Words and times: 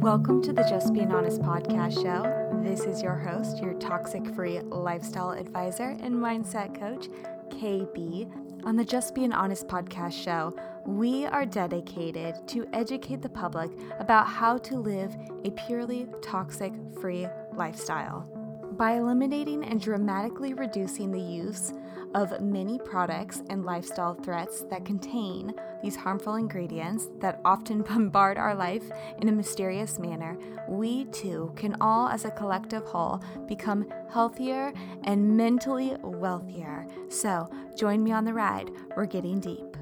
Welcome 0.00 0.42
to 0.42 0.52
the 0.52 0.62
Just 0.68 0.92
Being 0.92 1.10
Honest 1.10 1.40
podcast 1.40 1.94
show. 2.02 2.60
This 2.62 2.80
is 2.82 3.02
your 3.02 3.14
host, 3.16 3.62
your 3.62 3.72
toxic 3.74 4.26
free 4.34 4.60
lifestyle 4.60 5.30
advisor 5.30 5.96
and 6.00 6.14
mindset 6.14 6.78
coach, 6.78 7.08
KB. 7.48 8.30
On 8.64 8.76
the 8.76 8.84
Just 8.84 9.14
Being 9.14 9.32
Honest 9.32 9.66
podcast 9.66 10.12
show, 10.12 10.54
we 10.84 11.24
are 11.24 11.46
dedicated 11.46 12.36
to 12.48 12.68
educate 12.74 13.22
the 13.22 13.28
public 13.30 13.70
about 13.98 14.26
how 14.26 14.58
to 14.58 14.76
live 14.76 15.16
a 15.44 15.50
purely 15.52 16.06
toxic 16.20 16.74
free 17.00 17.26
lifestyle. 17.54 18.35
By 18.76 18.98
eliminating 18.98 19.64
and 19.64 19.80
dramatically 19.80 20.52
reducing 20.52 21.10
the 21.10 21.18
use 21.18 21.72
of 22.14 22.42
many 22.42 22.78
products 22.78 23.42
and 23.48 23.64
lifestyle 23.64 24.12
threats 24.12 24.64
that 24.70 24.84
contain 24.84 25.54
these 25.82 25.96
harmful 25.96 26.34
ingredients 26.34 27.08
that 27.20 27.40
often 27.42 27.80
bombard 27.88 28.36
our 28.36 28.54
life 28.54 28.84
in 29.18 29.30
a 29.30 29.32
mysterious 29.32 29.98
manner, 29.98 30.36
we 30.68 31.06
too 31.06 31.52
can 31.56 31.76
all, 31.80 32.08
as 32.08 32.26
a 32.26 32.30
collective 32.30 32.84
whole, 32.84 33.22
become 33.48 33.86
healthier 34.10 34.74
and 35.04 35.36
mentally 35.36 35.96
wealthier. 36.02 36.86
So, 37.08 37.48
join 37.76 38.04
me 38.04 38.12
on 38.12 38.26
the 38.26 38.34
ride. 38.34 38.70
We're 38.94 39.06
getting 39.06 39.40
deep. 39.40 39.76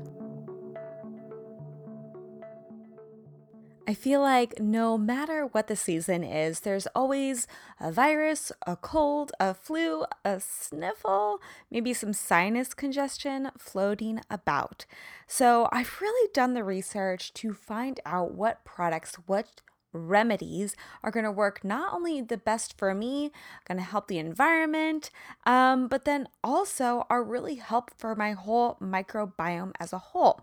I 3.86 3.92
feel 3.92 4.22
like 4.22 4.58
no 4.58 4.96
matter 4.96 5.44
what 5.44 5.66
the 5.66 5.76
season 5.76 6.24
is, 6.24 6.60
there's 6.60 6.86
always 6.94 7.46
a 7.78 7.92
virus, 7.92 8.50
a 8.66 8.76
cold, 8.76 9.32
a 9.38 9.52
flu, 9.52 10.06
a 10.24 10.40
sniffle, 10.40 11.40
maybe 11.70 11.92
some 11.92 12.14
sinus 12.14 12.72
congestion 12.72 13.50
floating 13.58 14.22
about. 14.30 14.86
So 15.26 15.68
I've 15.70 16.00
really 16.00 16.30
done 16.32 16.54
the 16.54 16.64
research 16.64 17.34
to 17.34 17.52
find 17.52 18.00
out 18.06 18.32
what 18.32 18.64
products, 18.64 19.16
what 19.26 19.60
remedies 19.92 20.74
are 21.02 21.10
going 21.10 21.24
to 21.24 21.30
work 21.30 21.62
not 21.62 21.92
only 21.92 22.22
the 22.22 22.38
best 22.38 22.78
for 22.78 22.94
me, 22.94 23.32
going 23.68 23.78
to 23.78 23.84
help 23.84 24.08
the 24.08 24.18
environment, 24.18 25.10
um, 25.44 25.88
but 25.88 26.06
then 26.06 26.26
also 26.42 27.04
are 27.10 27.22
really 27.22 27.56
help 27.56 27.90
for 27.98 28.14
my 28.14 28.32
whole 28.32 28.78
microbiome 28.80 29.72
as 29.78 29.92
a 29.92 29.98
whole. 29.98 30.40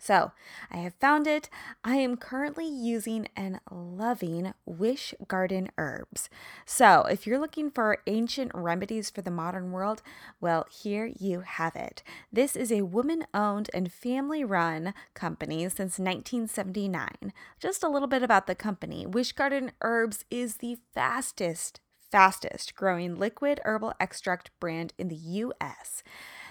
So 0.00 0.32
I 0.70 0.78
have 0.78 0.94
found 0.94 1.26
it. 1.26 1.50
I 1.84 1.96
am 1.96 2.16
currently 2.16 2.66
using 2.66 3.28
and 3.36 3.60
loving 3.70 4.54
Wish 4.64 5.14
Garden 5.28 5.68
herbs. 5.76 6.30
So 6.64 7.02
if 7.02 7.26
you're 7.26 7.38
looking 7.38 7.70
for 7.70 7.98
ancient 8.06 8.50
remedies 8.54 9.10
for 9.10 9.20
the 9.20 9.30
modern 9.30 9.72
world, 9.72 10.02
well, 10.40 10.66
here 10.70 11.12
you 11.18 11.40
have 11.40 11.76
it. 11.76 12.02
This 12.32 12.56
is 12.56 12.72
a 12.72 12.82
woman 12.82 13.26
owned 13.34 13.68
and 13.74 13.92
family 13.92 14.42
run 14.42 14.94
company 15.12 15.64
since 15.64 15.98
1979. 15.98 17.34
Just 17.58 17.84
a 17.84 17.88
little 17.88 18.08
bit 18.08 18.22
about 18.22 18.46
the 18.46 18.54
company 18.54 19.06
Wish 19.06 19.32
Garden 19.32 19.70
Herbs 19.82 20.24
is 20.30 20.56
the 20.56 20.78
fastest, 20.94 21.80
fastest 22.10 22.74
growing 22.74 23.16
liquid 23.16 23.60
herbal 23.66 23.92
extract 24.00 24.50
brand 24.58 24.94
in 24.96 25.08
the 25.08 25.16
US. 25.16 26.02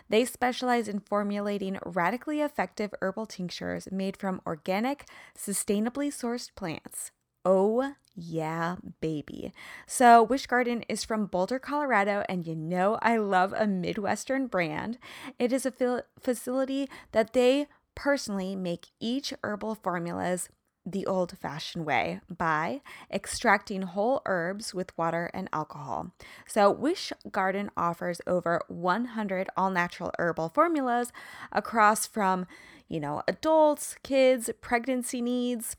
They 0.09 0.25
specialize 0.25 0.87
in 0.87 0.99
formulating 0.99 1.77
radically 1.85 2.41
effective 2.41 2.93
herbal 3.01 3.27
tinctures 3.27 3.87
made 3.91 4.17
from 4.17 4.41
organic, 4.45 5.07
sustainably 5.37 6.09
sourced 6.09 6.49
plants. 6.55 7.11
Oh, 7.45 7.93
yeah, 8.15 8.75
baby. 8.99 9.53
So, 9.87 10.21
Wish 10.21 10.47
Garden 10.47 10.83
is 10.89 11.05
from 11.05 11.27
Boulder, 11.27 11.59
Colorado, 11.59 12.23
and 12.27 12.45
you 12.45 12.55
know 12.55 12.97
I 13.01 13.17
love 13.17 13.53
a 13.53 13.65
Midwestern 13.65 14.47
brand. 14.47 14.97
It 15.37 15.53
is 15.53 15.65
a 15.65 16.03
facility 16.19 16.89
that 17.13 17.33
they 17.33 17.67
personally 17.95 18.55
make 18.55 18.87
each 18.99 19.33
herbal 19.43 19.75
formulas 19.75 20.49
the 20.85 21.05
old 21.05 21.37
fashioned 21.37 21.85
way 21.85 22.21
by 22.29 22.81
extracting 23.11 23.83
whole 23.83 24.21
herbs 24.25 24.73
with 24.73 24.97
water 24.97 25.29
and 25.33 25.49
alcohol. 25.53 26.11
So, 26.47 26.71
Wish 26.71 27.13
Garden 27.31 27.69
offers 27.77 28.21
over 28.25 28.61
100 28.67 29.49
all 29.55 29.69
natural 29.69 30.11
herbal 30.17 30.49
formulas 30.49 31.11
across 31.51 32.07
from, 32.07 32.47
you 32.87 32.99
know, 32.99 33.21
adults, 33.27 33.95
kids, 34.03 34.49
pregnancy 34.61 35.21
needs, 35.21 35.75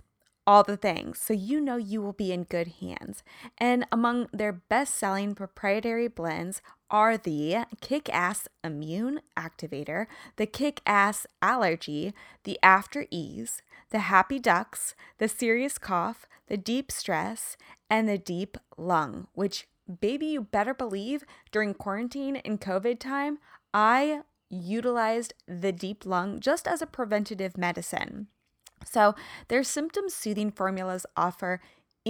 all 0.47 0.63
the 0.63 0.77
things. 0.77 1.19
So, 1.21 1.35
you 1.35 1.61
know 1.61 1.77
you 1.77 2.03
will 2.03 2.13
be 2.13 2.33
in 2.33 2.45
good 2.45 2.69
hands. 2.81 3.23
And 3.59 3.87
among 3.91 4.29
their 4.33 4.53
best 4.53 4.95
selling 4.95 5.35
proprietary 5.35 6.09
blends 6.09 6.63
are 6.91 7.17
the 7.17 7.65
Kick 7.81 8.09
Ass 8.13 8.49
Immune 8.65 9.21
Activator, 9.37 10.07
the 10.37 10.47
Kick 10.47 10.81
Ass 10.87 11.27
Allergy, 11.41 12.13
the 12.45 12.59
After 12.63 13.07
Ease, 13.11 13.63
the 13.91 14.01
Happy 14.01 14.39
Ducts, 14.39 14.95
the 15.19 15.29
Serious 15.29 15.79
Cough, 15.79 16.27
the 16.49 16.57
Deep 16.57 16.91
Stress, 16.91 17.57
and 17.89 18.09
the 18.09 18.19
Deep 18.19 18.57
Lung, 18.77 19.29
which, 19.35 19.69
baby, 20.01 20.27
you 20.27 20.43
better 20.43 20.75
believe 20.75 21.25
during 21.53 21.75
quarantine 21.75 22.37
and 22.37 22.61
COVID 22.61 22.99
time, 22.99 23.39
I 23.73 24.23
utilized 24.49 25.35
the 25.47 25.73
Deep 25.73 26.05
Lung 26.05 26.41
just 26.41 26.67
as 26.67 26.83
a 26.83 26.87
preventative 26.87 27.57
medicine. 27.57 28.27
So, 28.85 29.15
their 29.49 29.63
symptom 29.63 30.09
soothing 30.09 30.51
formulas 30.51 31.05
offer 31.17 31.61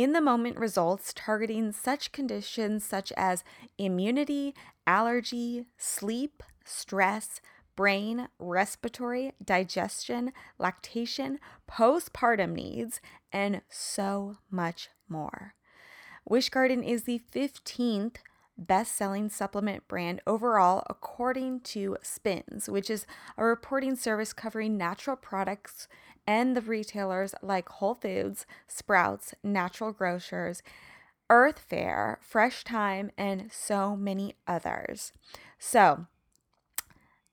in 0.03 0.13
the 0.13 0.21
moment 0.21 0.57
results 0.57 1.13
targeting 1.15 1.73
such 1.73 2.13
conditions 2.13 2.85
such 2.85 3.13
as 3.17 3.45
immunity, 3.77 4.55
allergy, 4.87 5.67
sleep, 5.77 6.43
stress, 6.65 7.41
brain, 7.77 8.29
respiratory, 8.39 9.33
digestion, 9.45 10.33
lactation, 10.59 11.39
postpartum 11.71 12.55
needs, 12.55 13.01
and 13.33 13.61
so 13.69 14.37
much 14.51 14.89
more. 15.09 15.55
Wish 16.27 16.49
Garden 16.49 16.83
is 16.83 17.05
the 17.05 17.21
15th 17.33 18.17
best 18.57 18.95
selling 18.95 19.29
supplement 19.29 19.89
brand 19.89 20.21
overall, 20.27 20.85
according 20.89 21.61
to 21.61 21.97
SPINS, 22.03 22.69
which 22.69 22.91
is 22.91 23.07
a 23.37 23.45
reporting 23.45 23.97
service 23.97 24.33
covering 24.33 24.77
natural 24.77 25.17
products 25.17 25.89
and 26.31 26.57
the 26.57 26.61
retailers 26.61 27.35
like 27.43 27.69
Whole 27.69 27.97
Foods, 27.97 28.47
Sprouts, 28.69 29.35
Natural 29.43 29.91
Grocers, 29.91 30.63
Earth 31.29 31.59
Fare, 31.59 32.21
Fresh 32.23 32.63
Thyme, 32.63 33.11
and 33.19 33.51
so 33.51 33.97
many 33.97 34.37
others. 34.47 35.13
So, 35.59 36.07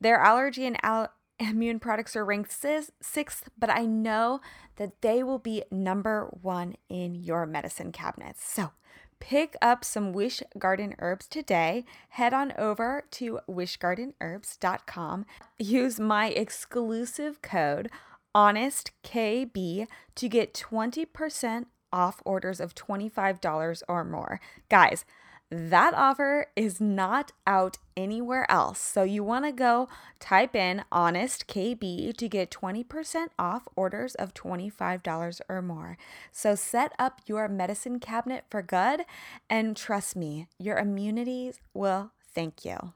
their 0.02 0.20
allergy 0.20 0.66
and 0.66 0.84
al- 0.84 1.14
immune 1.40 1.80
products 1.80 2.16
are 2.16 2.26
ranked 2.26 2.52
sixth, 2.52 3.50
but 3.56 3.70
I 3.70 3.86
know 3.86 4.42
that 4.78 5.00
they 5.02 5.22
will 5.22 5.38
be 5.38 5.62
number 5.70 6.36
one 6.42 6.76
in 6.90 7.14
your 7.14 7.46
medicine 7.46 7.92
cabinets. 7.92 8.44
So, 8.44 8.72
pick 9.20 9.56
up 9.62 9.86
some 9.86 10.12
Wish 10.12 10.42
Garden 10.58 10.96
herbs 10.98 11.28
today. 11.28 11.86
Head 12.10 12.34
on 12.34 12.52
over 12.58 13.04
to 13.12 13.42
wishgardenherbs.com. 13.48 15.28
Use 15.60 16.00
my 16.00 16.30
exclusive 16.30 17.44
code 17.44 17.92
HONESTKB 18.38 19.88
to 20.14 20.30
get 20.30 20.54
20% 20.54 21.66
off 21.92 22.22
orders 22.24 22.60
of 22.60 22.76
$25 22.76 23.82
or 23.88 24.04
more. 24.04 24.40
Guys, 24.70 25.06
that 25.50 25.96
offer 25.96 26.46
is 26.56 26.80
not 26.80 27.32
out 27.48 27.80
anywhere 27.96 28.46
else. 28.52 28.78
So 28.78 29.02
you 29.02 29.24
want 29.24 29.46
to 29.46 29.52
go 29.52 29.90
type 30.20 30.56
in 30.56 30.84
honest 30.92 31.48
KB 31.48 32.16
to 32.16 32.30
get 32.30 32.52
20% 32.52 33.30
off 33.40 33.68
orders 33.76 34.14
of 34.14 34.36
$25 34.36 35.42
or 35.50 35.62
more. 35.64 35.98
So 36.32 36.54
set 36.54 36.94
up 37.00 37.22
your 37.26 37.48
medicine 37.48 38.00
cabinet 38.00 38.44
for 38.52 38.62
good 38.62 39.02
and 39.50 39.76
trust 39.76 40.16
me, 40.16 40.48
your 40.60 40.78
immunities 40.78 41.60
will 41.74 42.12
thank 42.36 42.64
you. 42.64 42.94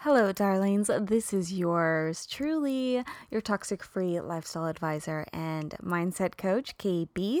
Hello, 0.00 0.30
darlings. 0.30 0.90
This 1.00 1.32
is 1.32 1.54
yours 1.54 2.26
truly, 2.26 3.02
your 3.30 3.40
toxic 3.40 3.82
free 3.82 4.20
lifestyle 4.20 4.66
advisor 4.66 5.24
and 5.32 5.74
mindset 5.82 6.36
coach, 6.36 6.76
KB. 6.76 7.40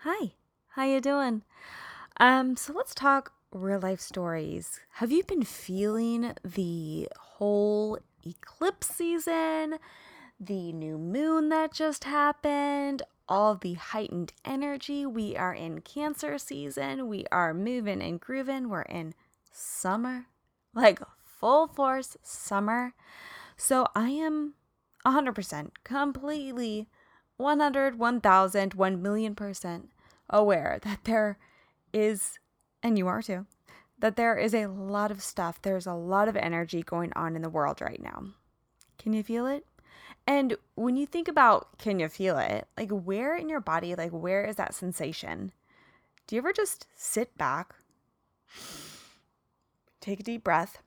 Hi, 0.00 0.32
how 0.68 0.84
you 0.84 1.00
doing? 1.00 1.42
Um, 2.20 2.54
so 2.54 2.74
let's 2.74 2.94
talk 2.94 3.32
real 3.50 3.80
life 3.80 4.00
stories. 4.00 4.78
Have 4.96 5.10
you 5.10 5.24
been 5.24 5.42
feeling 5.42 6.34
the 6.44 7.08
whole 7.18 7.98
eclipse 8.24 8.88
season, 8.88 9.78
the 10.38 10.72
new 10.72 10.98
moon 10.98 11.48
that 11.48 11.72
just 11.72 12.04
happened, 12.04 13.02
all 13.26 13.54
the 13.54 13.74
heightened 13.74 14.34
energy? 14.44 15.06
We 15.06 15.34
are 15.34 15.54
in 15.54 15.80
Cancer 15.80 16.36
season. 16.36 17.08
We 17.08 17.24
are 17.32 17.54
moving 17.54 18.02
and 18.02 18.20
grooving. 18.20 18.68
We're 18.68 18.82
in 18.82 19.14
summer, 19.50 20.26
like 20.74 21.00
full 21.46 21.68
force 21.68 22.16
summer. 22.24 22.92
So 23.56 23.86
I 23.94 24.10
am 24.10 24.54
100% 25.06 25.70
completely 25.84 26.88
100, 27.36 27.96
1000, 28.00 28.74
1 28.74 29.02
million 29.02 29.36
percent 29.36 29.90
aware 30.28 30.80
that 30.82 31.04
there 31.04 31.38
is 31.92 32.40
and 32.82 32.98
you 32.98 33.06
are 33.06 33.22
too, 33.22 33.46
that 33.96 34.16
there 34.16 34.36
is 34.36 34.54
a 34.54 34.66
lot 34.66 35.12
of 35.12 35.22
stuff, 35.22 35.62
there's 35.62 35.86
a 35.86 35.94
lot 35.94 36.26
of 36.26 36.34
energy 36.34 36.82
going 36.82 37.12
on 37.14 37.36
in 37.36 37.42
the 37.42 37.48
world 37.48 37.80
right 37.80 38.02
now. 38.02 38.24
Can 38.98 39.12
you 39.12 39.22
feel 39.22 39.46
it? 39.46 39.64
And 40.26 40.56
when 40.74 40.96
you 40.96 41.06
think 41.06 41.28
about 41.28 41.78
can 41.78 42.00
you 42.00 42.08
feel 42.08 42.38
it? 42.38 42.66
Like 42.76 42.90
where 42.90 43.36
in 43.36 43.48
your 43.48 43.60
body, 43.60 43.94
like 43.94 44.10
where 44.10 44.44
is 44.44 44.56
that 44.56 44.74
sensation? 44.74 45.52
Do 46.26 46.34
you 46.34 46.40
ever 46.40 46.52
just 46.52 46.88
sit 46.96 47.38
back, 47.38 47.76
take 50.00 50.18
a 50.18 50.24
deep 50.24 50.42
breath, 50.42 50.82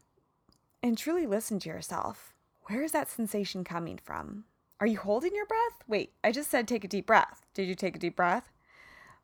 and 0.81 0.97
truly 0.97 1.25
listen 1.25 1.59
to 1.59 1.69
yourself? 1.69 2.33
Where 2.63 2.83
is 2.83 2.91
that 2.91 3.09
sensation 3.09 3.63
coming 3.63 3.99
from? 4.03 4.45
Are 4.79 4.87
you 4.87 4.97
holding 4.97 5.35
your 5.35 5.45
breath? 5.45 5.83
Wait, 5.87 6.13
I 6.23 6.31
just 6.31 6.49
said 6.49 6.67
take 6.67 6.83
a 6.83 6.87
deep 6.87 7.05
breath. 7.05 7.45
Did 7.53 7.67
you 7.67 7.75
take 7.75 7.95
a 7.95 7.99
deep 7.99 8.15
breath? 8.15 8.51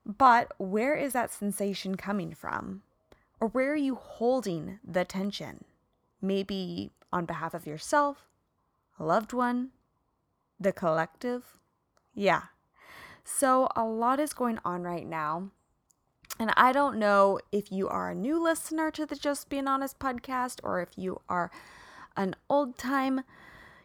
But 0.06 0.52
where 0.58 0.96
is 0.96 1.14
that 1.14 1.32
sensation 1.32 1.96
coming 1.96 2.34
from? 2.34 2.84
Or 3.40 3.48
where 3.48 3.72
are 3.72 3.76
you 3.76 3.96
holding 3.96 4.80
the 4.84 5.06
tension? 5.06 5.66
Maybe 6.22 6.92
on 7.12 7.26
behalf 7.26 7.54
of 7.54 7.66
yourself, 7.66 8.28
a 9.00 9.04
loved 9.04 9.34
one, 9.34 9.70
the 10.60 10.72
collective. 10.72 11.60
Yeah. 12.14 12.44
So 13.24 13.70
a 13.76 13.84
lot 13.84 14.20
is 14.20 14.34
going 14.34 14.60
on 14.66 14.84
right 14.84 15.08
now. 15.08 15.52
And 16.40 16.52
I 16.58 16.72
don't 16.72 16.98
know 16.98 17.40
if 17.52 17.72
you 17.72 17.88
are 17.88 18.10
a 18.10 18.16
new 18.16 18.42
listener 18.42 18.92
to 18.92 19.06
the 19.06 19.16
Just 19.16 19.50
Being 19.50 19.68
Honest 19.68 20.00
podcast 20.00 20.60
or 20.64 20.82
if 20.82 20.90
you 20.98 21.22
are 21.30 21.50
an 22.18 22.36
old 22.50 22.78
time, 22.78 23.22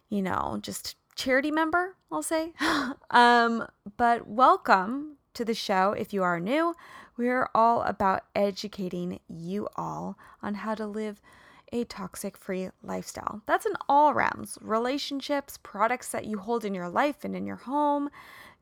you 0.09 0.23
know, 0.23 0.59
just 0.61 0.97
charity 1.15 1.51
member, 1.51 1.97
I'll 2.11 2.23
say. 2.23 2.53
um, 3.11 3.67
but 3.97 4.27
welcome 4.27 5.17
to 5.35 5.45
the 5.45 5.55
show 5.55 5.93
if 5.93 6.13
you 6.13 6.23
are 6.23 6.41
new. 6.41 6.75
We're 7.17 7.49
all 7.55 7.83
about 7.83 8.25
educating 8.35 9.21
you 9.29 9.69
all 9.77 10.19
on 10.43 10.55
how 10.55 10.75
to 10.75 10.87
live 10.87 11.21
a 11.73 11.85
toxic 11.85 12.37
free 12.37 12.71
lifestyle. 12.83 13.43
That's 13.47 13.67
in 13.67 13.75
all 13.89 14.13
realms 14.13 14.59
relationships, 14.61 15.59
products 15.63 16.11
that 16.11 16.25
you 16.25 16.39
hold 16.39 16.65
in 16.65 16.75
your 16.75 16.89
life 16.89 17.25
and 17.25 17.37
in 17.37 17.47
your 17.47 17.57
home 17.57 18.11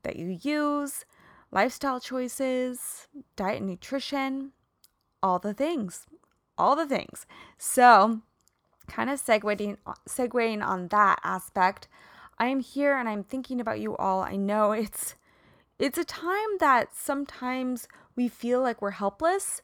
that 0.03 0.17
you 0.17 0.39
use, 0.43 1.05
lifestyle 1.51 2.01
choices, 2.01 3.09
diet 3.37 3.59
and 3.59 3.67
nutrition, 3.67 4.53
all 5.23 5.39
the 5.39 5.55
things. 5.55 6.07
All 6.57 6.75
the 6.75 6.87
things. 6.87 7.27
So, 7.57 8.21
kind 8.89 9.11
of 9.11 9.21
segueing, 9.21 9.77
segueing 10.09 10.65
on 10.65 10.89
that 10.89 11.21
aspect, 11.23 11.89
I 12.39 12.47
am 12.49 12.61
here 12.61 12.97
and 12.97 13.09
I'm 13.09 13.23
thinking 13.23 13.61
about 13.61 13.81
you 13.81 13.97
all. 13.97 14.23
I 14.23 14.37
know 14.37 14.73
it's 14.85 15.15
it's 15.79 15.99
a 15.99 16.05
time 16.05 16.59
that 16.59 16.89
sometimes 16.93 17.87
we 18.17 18.27
feel 18.29 18.61
like 18.61 18.83
we're 18.83 18.91
helpless, 18.91 19.63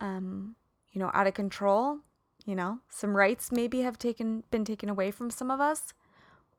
um, 0.00 0.54
you 0.92 1.00
know, 1.00 1.10
out 1.12 1.26
of 1.26 1.34
control, 1.34 1.98
you 2.44 2.54
know, 2.54 2.78
some 2.88 3.16
rights 3.16 3.50
maybe 3.50 3.80
have 3.80 3.98
taken 3.98 4.44
been 4.50 4.64
taken 4.64 4.88
away 4.88 5.10
from 5.10 5.30
some 5.30 5.50
of 5.50 5.60
us. 5.60 5.92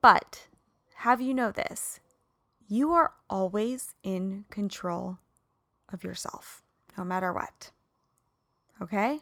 But 0.01 0.47
have 0.95 1.21
you 1.21 1.33
know 1.33 1.51
this? 1.51 2.01
You 2.68 2.92
are 2.94 3.14
always 3.30 3.94
in 4.04 4.46
control 4.50 5.19
of 5.92 6.04
yourself, 6.04 6.64
no 6.98 7.06
matter 7.06 7.31
what. 7.31 7.72
Okay? 8.81 9.19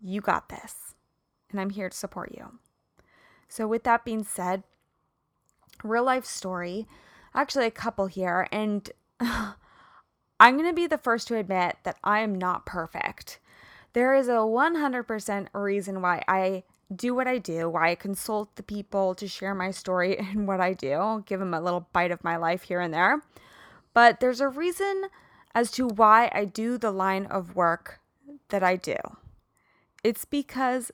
You 0.00 0.20
got 0.20 0.50
this. 0.50 0.94
And 1.50 1.60
I'm 1.60 1.70
here 1.70 1.88
to 1.88 1.96
support 1.96 2.32
you. 2.36 2.58
So, 3.48 3.66
with 3.66 3.84
that 3.84 4.04
being 4.04 4.24
said, 4.24 4.62
real 5.82 6.04
life 6.04 6.24
story, 6.24 6.86
actually, 7.34 7.66
a 7.66 7.70
couple 7.70 8.06
here. 8.06 8.46
And 8.52 8.90
I'm 9.20 9.56
going 10.56 10.68
to 10.68 10.72
be 10.72 10.86
the 10.86 10.98
first 10.98 11.28
to 11.28 11.36
admit 11.36 11.76
that 11.84 11.98
I 12.04 12.20
am 12.20 12.34
not 12.34 12.66
perfect. 12.66 13.38
There 13.92 14.14
is 14.14 14.28
a 14.28 14.32
100% 14.32 15.48
reason 15.52 16.00
why 16.02 16.22
I 16.26 16.64
do 16.94 17.14
what 17.14 17.26
I 17.26 17.38
do, 17.38 17.68
why 17.68 17.90
I 17.90 17.94
consult 17.94 18.56
the 18.56 18.62
people 18.62 19.14
to 19.14 19.28
share 19.28 19.54
my 19.54 19.70
story 19.70 20.18
and 20.18 20.46
what 20.46 20.60
I 20.60 20.72
do, 20.72 20.92
I'll 20.92 21.20
give 21.20 21.40
them 21.40 21.54
a 21.54 21.60
little 21.60 21.88
bite 21.92 22.10
of 22.10 22.24
my 22.24 22.36
life 22.36 22.64
here 22.64 22.80
and 22.80 22.92
there. 22.92 23.22
But 23.94 24.20
there's 24.20 24.40
a 24.40 24.48
reason 24.48 25.04
as 25.54 25.70
to 25.72 25.86
why 25.86 26.30
I 26.34 26.44
do 26.44 26.78
the 26.78 26.90
line 26.90 27.26
of 27.26 27.56
work 27.56 28.00
that 28.48 28.62
I 28.62 28.76
do. 28.76 28.96
It's 30.02 30.24
because 30.24 30.90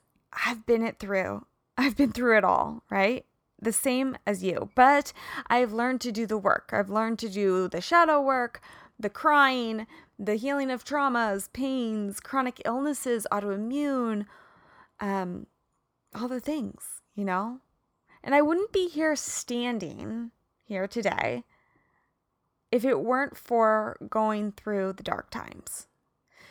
I've 0.46 0.67
been 0.67 0.82
it 0.82 0.99
through. 0.99 1.46
I've 1.76 1.96
been 1.96 2.12
through 2.12 2.38
it 2.38 2.44
all, 2.44 2.82
right? 2.91 3.25
The 3.61 3.73
same 3.73 4.17
as 4.26 4.43
you. 4.43 4.70
But 4.75 5.12
I've 5.46 5.73
learned 5.73 6.00
to 6.02 6.12
do 6.12 6.26
the 6.26 6.38
work. 6.38 6.70
I've 6.73 6.91
learned 6.91 7.19
to 7.20 7.29
do 7.29 7.69
the 7.69 7.81
shadow 7.81 8.20
work, 8.20 8.61
the 8.99 9.11
crying, 9.11 9.87
the 10.19 10.34
healing 10.34 10.70
of 10.70 10.84
traumas, 10.84 11.52
pains, 11.52 12.19
chronic 12.20 12.61
illnesses, 12.64 13.26
autoimmune, 13.31 14.26
um, 15.00 15.46
all 16.19 16.29
the 16.29 16.41
things, 16.41 17.03
you 17.15 17.25
know? 17.25 17.61
And 18.23 18.35
I 18.35 18.43
wouldn't 18.43 18.73
be 18.73 18.88
here 18.88 19.17
standing 19.17 20.32
here 20.65 20.87
today 20.87 21.44
if 22.70 22.85
it 22.85 23.00
weren't 23.00 23.37
for 23.37 23.97
going 24.11 24.53
through 24.53 24.94
the 24.94 25.03
dark 25.03 25.31
times. 25.31 25.87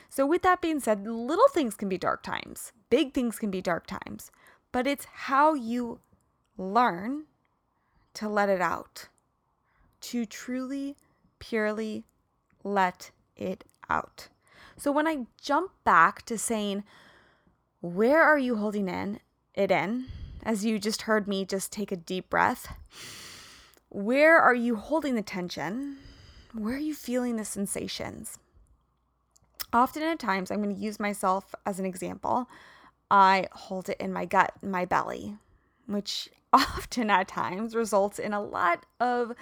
So, 0.10 0.26
with 0.26 0.42
that 0.44 0.62
being 0.62 0.80
said, 0.80 1.06
little 1.06 1.50
things 1.50 1.76
can 1.76 1.90
be 1.90 1.98
dark 1.98 2.24
times, 2.24 2.72
big 2.90 3.14
things 3.14 3.38
can 3.38 3.52
be 3.52 3.62
dark 3.62 3.86
times, 3.86 4.32
but 4.72 4.88
it's 4.88 5.06
how 5.06 5.54
you 5.54 6.00
learn 6.58 7.26
to 8.14 8.28
let 8.28 8.50
it 8.50 8.62
out, 8.62 9.10
to 10.02 10.26
truly, 10.26 10.96
purely 11.40 12.06
let 12.64 13.12
it 13.36 13.64
out. 13.90 14.30
So 14.78 14.92
when 14.92 15.08
I 15.08 15.26
jump 15.42 15.72
back 15.84 16.24
to 16.26 16.38
saying, 16.38 16.84
where 17.82 18.22
are 18.22 18.38
you 18.38 18.58
holding 18.58 18.88
in 18.88 19.20
it 19.58 19.72
in? 19.72 20.06
As 20.44 20.64
you 20.64 20.80
just 20.80 21.04
heard 21.04 21.28
me 21.28 21.44
just 21.44 21.72
take 21.72 21.92
a 21.92 21.98
deep 21.98 22.30
breath. 22.30 22.74
Where 23.90 24.40
are 24.40 24.56
you 24.56 24.76
holding 24.76 25.16
the 25.16 25.22
tension? 25.22 25.98
Where 26.54 26.76
are 26.76 26.80
you 26.80 26.94
feeling 26.94 27.36
the 27.36 27.44
sensations? 27.44 28.38
Often 29.74 30.04
at 30.04 30.20
times, 30.20 30.50
I'm 30.50 30.62
going 30.62 30.74
to 30.74 30.82
use 30.82 31.00
myself 31.00 31.54
as 31.66 31.80
an 31.80 31.86
example. 31.86 32.48
I 33.12 33.48
hold 33.52 33.90
it 33.90 33.98
in 34.00 34.14
my 34.14 34.26
gut, 34.26 34.54
my 34.62 34.86
belly, 34.86 35.38
which 35.88 36.30
often 36.54 37.10
at 37.10 37.28
times 37.28 37.76
results 37.76 38.20
in 38.20 38.34
a 38.34 38.42
lot 38.42 38.86
of 39.00 39.34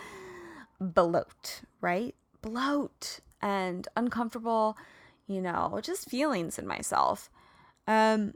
bloat, 0.79 1.62
right? 1.81 2.15
Bloat 2.41 3.19
and 3.41 3.88
uncomfortable, 3.95 4.77
you 5.27 5.41
know, 5.41 5.79
just 5.83 6.09
feelings 6.09 6.57
in 6.57 6.65
myself. 6.65 7.29
Um, 7.88 8.33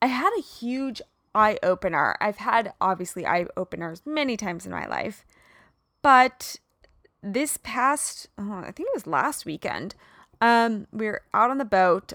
I 0.00 0.06
had 0.06 0.30
a 0.38 0.42
huge 0.42 1.02
eye 1.34 1.58
opener. 1.62 2.16
I've 2.20 2.38
had 2.38 2.72
obviously 2.80 3.26
eye 3.26 3.46
openers 3.56 4.02
many 4.06 4.36
times 4.36 4.66
in 4.66 4.72
my 4.72 4.86
life, 4.86 5.24
but 6.02 6.56
this 7.22 7.56
past, 7.56 8.28
oh, 8.38 8.62
I 8.64 8.70
think 8.70 8.88
it 8.88 8.94
was 8.94 9.06
last 9.06 9.44
weekend, 9.44 9.94
um, 10.40 10.86
we 10.92 11.06
were 11.06 11.22
out 11.34 11.50
on 11.50 11.58
the 11.58 11.64
boat. 11.64 12.12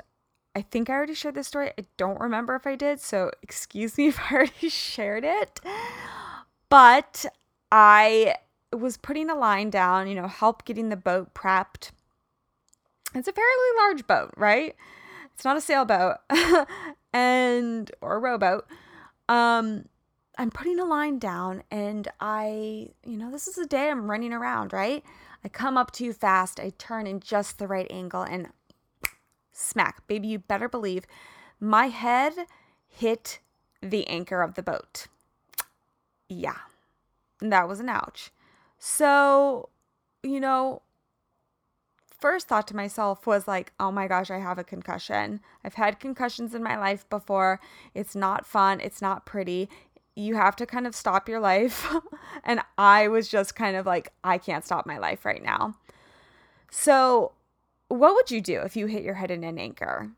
I 0.56 0.62
think 0.62 0.90
I 0.90 0.94
already 0.94 1.14
shared 1.14 1.36
this 1.36 1.48
story. 1.48 1.72
I 1.78 1.86
don't 1.98 2.20
remember 2.20 2.56
if 2.56 2.66
I 2.66 2.76
did, 2.76 3.00
so 3.00 3.32
excuse 3.42 3.98
me 3.98 4.08
if 4.10 4.20
I 4.20 4.36
already 4.36 4.70
shared 4.70 5.24
it. 5.26 5.60
But 6.70 7.26
I 7.72 8.36
was 8.72 8.98
putting 8.98 9.30
a 9.30 9.36
line 9.36 9.70
down, 9.70 10.08
you 10.08 10.16
know, 10.16 10.28
help 10.28 10.66
getting 10.66 10.90
the 10.90 10.96
boat 10.96 11.34
prepped 11.34 11.92
it's 13.16 13.28
a 13.28 13.34
fairly 13.34 13.78
large 13.78 14.08
boat, 14.08 14.32
right? 14.38 14.76
It's 15.34 15.46
not 15.46 15.58
a 15.58 15.62
sailboat 15.62 16.18
and 17.14 17.92
or 18.02 18.16
a 18.16 18.20
rowboat. 18.20 18.68
Um, 19.30 19.86
I'm 20.38 20.50
putting 20.50 20.80
a 20.80 20.86
line 20.86 21.20
down 21.20 21.64
and 21.70 22.08
I, 22.20 22.90
you 23.06 23.18
know, 23.18 23.32
this 23.32 23.48
is 23.48 23.58
a 23.58 23.68
day 23.68 23.90
I'm 23.90 24.10
running 24.10 24.34
around, 24.34 24.74
right? 24.74 25.04
I 25.44 25.50
come 25.50 25.78
up 25.78 25.92
too 25.92 26.14
fast, 26.14 26.60
I 26.60 26.72
turn 26.78 27.06
in 27.06 27.20
just 27.20 27.60
the 27.60 27.68
right 27.68 27.88
angle 27.90 28.24
and 28.24 28.50
smack. 29.52 30.08
Baby, 30.08 30.30
you 30.30 30.40
better 30.40 30.68
believe 30.68 31.06
my 31.60 31.88
head 31.88 32.34
hit 32.88 33.40
the 33.82 34.08
anchor 34.08 34.42
of 34.42 34.56
the 34.56 34.64
boat. 34.64 35.08
Yeah, 36.30 36.58
that 37.42 37.68
was 37.68 37.80
an 37.80 37.90
ouch. 37.90 38.32
So, 38.80 39.70
you 40.24 40.40
know, 40.40 40.82
first 42.24 42.48
thought 42.48 42.66
to 42.70 42.74
myself 42.74 43.28
was 43.28 43.50
like, 43.50 43.74
oh 43.82 43.92
my 43.92 44.08
gosh, 44.08 44.32
I 44.32 44.40
have 44.40 44.58
a 44.58 44.64
concussion. 44.64 45.42
I've 45.66 45.74
had 45.74 46.00
concussions 46.00 46.56
in 46.56 46.64
my 46.64 46.78
life 46.78 47.06
before. 47.10 47.60
It's 47.94 48.16
not 48.16 48.46
fun. 48.46 48.80
It's 48.80 49.02
not 49.02 49.26
pretty. 49.26 49.68
You 50.16 50.36
have 50.36 50.56
to 50.56 50.66
kind 50.66 50.88
of 50.88 50.96
stop 50.96 51.28
your 51.28 51.42
life. 51.42 51.94
and 52.46 52.62
I 52.78 53.10
was 53.10 53.28
just 53.28 53.58
kind 53.58 53.76
of 53.76 53.86
like, 53.86 54.14
I 54.24 54.38
can't 54.38 54.64
stop 54.64 54.86
my 54.86 54.98
life 54.98 55.26
right 55.26 55.44
now. 55.44 55.76
So, 56.72 57.34
what 57.90 58.16
would 58.16 58.32
you 58.32 58.40
do 58.40 58.62
if 58.62 58.78
you 58.78 58.86
hit 58.86 59.04
your 59.04 59.16
head 59.16 59.30
in 59.30 59.44
an 59.44 59.60
anchor, 59.60 60.10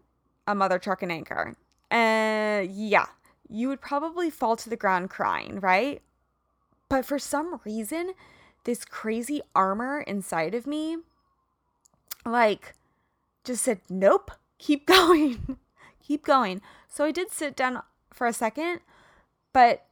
a 0.45 0.53
mother 0.53 0.77
truck 0.77 1.01
and 1.01 1.11
anchor? 1.11 1.55
And 1.89 2.69
uh, 2.69 2.71
yeah, 2.71 3.07
you 3.49 3.67
would 3.69 3.81
probably 3.81 4.29
fall 4.29 4.55
to 4.57 4.69
the 4.69 4.77
ground 4.77 5.09
crying, 5.09 5.59
right? 5.59 6.03
But 6.87 7.03
for 7.03 7.17
some 7.17 7.59
reason, 7.65 8.13
this 8.63 8.85
crazy 8.85 9.41
armor 9.55 10.01
inside 10.01 10.53
of 10.53 10.67
me 10.67 10.97
like 12.25 12.73
just 13.43 13.63
said, 13.63 13.81
nope, 13.89 14.31
keep 14.57 14.85
going, 14.87 15.57
keep 16.03 16.25
going. 16.25 16.61
So 16.87 17.05
I 17.05 17.11
did 17.11 17.31
sit 17.31 17.55
down 17.55 17.81
for 18.11 18.27
a 18.27 18.33
second, 18.33 18.81
but 19.53 19.85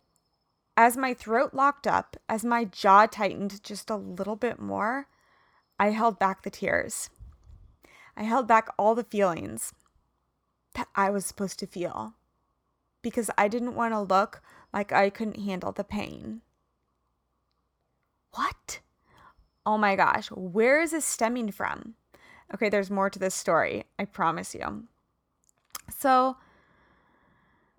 as 0.76 0.98
my 0.98 1.14
throat 1.14 1.54
locked 1.54 1.86
up, 1.86 2.18
as 2.28 2.44
my 2.44 2.66
jaw 2.66 3.06
tightened 3.06 3.64
just 3.64 3.90
a 3.90 3.96
little 3.96 4.36
bit 4.36 4.60
more, 4.60 5.08
I 5.80 5.90
held 5.90 6.18
back 6.18 6.42
the 6.42 6.50
tears. 6.50 7.10
I 8.16 8.24
held 8.24 8.48
back 8.48 8.70
all 8.78 8.96
the 8.96 9.04
feelings 9.04 9.74
that 10.76 10.88
I 10.96 11.10
was 11.10 11.26
supposed 11.26 11.60
to 11.60 11.68
feel 11.68 12.14
because 13.02 13.30
I 13.38 13.48
didn't 13.48 13.76
want 13.76 13.94
to 13.94 14.00
look 14.02 14.42
like 14.74 14.92
I 14.92 15.10
couldn't 15.10 15.40
handle 15.40 15.72
the 15.72 15.84
pain. 15.84 16.42
What? 18.32 18.80
Oh 19.66 19.78
my 19.78 19.96
gosh, 19.96 20.28
where 20.30 20.82
is 20.82 20.92
this 20.92 21.06
stemming 21.06 21.52
from? 21.52 21.96
Okay, 22.54 22.70
there's 22.70 22.92
more 22.92 23.10
to 23.10 23.20
this 23.20 23.34
story, 23.34 23.86
I 23.98 24.06
promise 24.06 24.54
you. 24.54 24.84
So, 25.98 26.38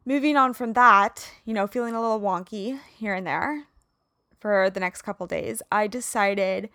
moving 0.05 0.37
on 0.37 0.53
from 0.53 0.73
that, 0.73 1.31
you 1.45 1.55
know, 1.55 1.67
feeling 1.67 1.95
a 1.95 2.01
little 2.01 2.21
wonky 2.21 2.81
here 2.97 3.15
and 3.15 3.27
there 3.27 3.65
for 4.41 4.71
the 4.71 4.81
next 4.81 5.03
couple 5.03 5.27
days, 5.27 5.63
I 5.71 5.87
decided, 5.87 6.71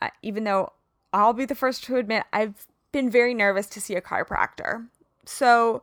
uh, 0.00 0.10
even 0.22 0.44
though 0.44 0.72
I'll 1.12 1.32
be 1.32 1.44
the 1.44 1.54
first 1.54 1.84
to 1.84 1.96
admit, 1.96 2.24
I've 2.32 2.66
been 2.92 3.10
very 3.10 3.34
nervous 3.34 3.66
to 3.68 3.80
see 3.80 3.96
a 3.96 4.00
chiropractor. 4.00 4.86
So, 5.24 5.82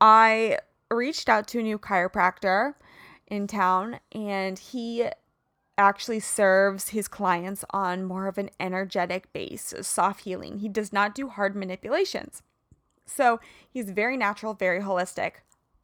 I 0.00 0.58
reached 0.90 1.28
out 1.28 1.48
to 1.48 1.60
a 1.60 1.62
new 1.62 1.78
chiropractor 1.78 2.74
in 3.28 3.46
town, 3.46 3.98
and 4.12 4.58
he 4.58 5.06
actually 5.82 6.20
serves 6.20 6.90
his 6.90 7.08
clients 7.08 7.64
on 7.70 8.04
more 8.04 8.28
of 8.28 8.38
an 8.38 8.50
energetic 8.58 9.32
base, 9.32 9.74
soft 9.82 10.24
healing. 10.24 10.58
He 10.58 10.68
does 10.68 10.92
not 10.92 11.14
do 11.14 11.28
hard 11.28 11.54
manipulations. 11.54 12.42
So 13.04 13.40
he's 13.68 13.90
very 13.90 14.16
natural, 14.16 14.54
very 14.54 14.80
holistic. 14.80 15.32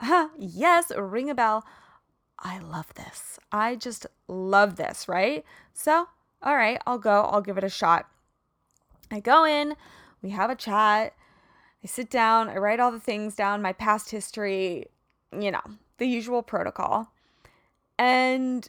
Huh, 0.00 0.28
yes, 0.38 0.92
ring 0.96 1.28
a 1.28 1.34
bell. 1.34 1.64
I 2.38 2.58
love 2.60 2.94
this. 2.94 3.38
I 3.50 3.74
just 3.74 4.06
love 4.28 4.76
this, 4.76 5.08
right? 5.08 5.44
So, 5.74 6.08
all 6.42 6.56
right, 6.56 6.80
I'll 6.86 6.98
go. 6.98 7.22
I'll 7.24 7.42
give 7.42 7.58
it 7.58 7.64
a 7.64 7.68
shot. 7.68 8.06
I 9.10 9.20
go 9.20 9.44
in, 9.44 9.74
we 10.22 10.30
have 10.30 10.50
a 10.50 10.54
chat. 10.54 11.14
I 11.82 11.86
sit 11.86 12.10
down, 12.10 12.48
I 12.48 12.56
write 12.56 12.80
all 12.80 12.92
the 12.92 13.00
things 13.00 13.34
down, 13.34 13.62
my 13.62 13.72
past 13.72 14.10
history, 14.10 14.86
you 15.32 15.50
know, 15.50 15.62
the 15.98 16.06
usual 16.06 16.42
protocol. 16.42 17.12
And, 17.98 18.66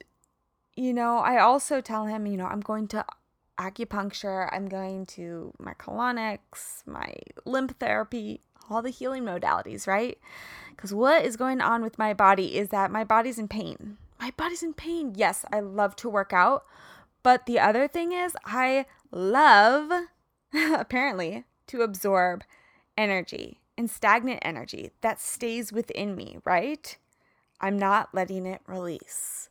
you 0.79 0.93
know, 0.93 1.17
I 1.17 1.39
also 1.39 1.81
tell 1.81 2.05
him, 2.05 2.25
you 2.25 2.38
know, 2.38 2.45
I'm 2.45 2.62
going 2.62 2.88
to 2.89 3.05
acupuncture, 3.59 4.48
I'm 4.53 4.69
going 4.69 5.05
to 5.07 5.53
my 5.59 5.74
colonics, 5.74 6.83
my 6.86 7.13
lymph 7.45 7.74
therapy, 7.79 8.39
all 8.69 8.81
the 8.81 8.89
healing 8.89 9.24
modalities, 9.24 9.88
right? 9.88 10.17
Because 10.69 10.93
what 10.93 11.25
is 11.25 11.36
going 11.36 11.59
on 11.59 11.81
with 11.81 12.00
my 12.00 12.13
body 12.13 12.57
is 12.57 12.69
that 12.69 12.91
my 12.91 13.03
body's 13.03 13.38
in 13.38 13.50
pain. 13.50 13.98
My 14.21 14.31
body's 14.38 14.63
in 14.63 14.74
pain. 14.74 15.15
Yes, 15.17 15.43
I 15.51 15.59
love 15.59 15.98
to 15.98 16.07
work 16.07 16.31
out. 16.31 16.63
But 17.24 17.45
the 17.45 17.59
other 17.59 17.86
thing 17.89 18.13
is, 18.13 18.38
I 18.45 18.86
love, 19.12 19.91
apparently, 20.53 21.43
to 21.67 21.81
absorb 21.81 22.45
energy 22.98 23.59
and 23.77 23.91
stagnant 23.91 24.39
energy 24.43 24.91
that 25.01 25.19
stays 25.19 25.74
within 25.74 26.15
me, 26.15 26.38
right? 26.45 26.98
I'm 27.59 27.77
not 27.77 28.15
letting 28.15 28.45
it 28.45 28.62
release. 28.65 29.50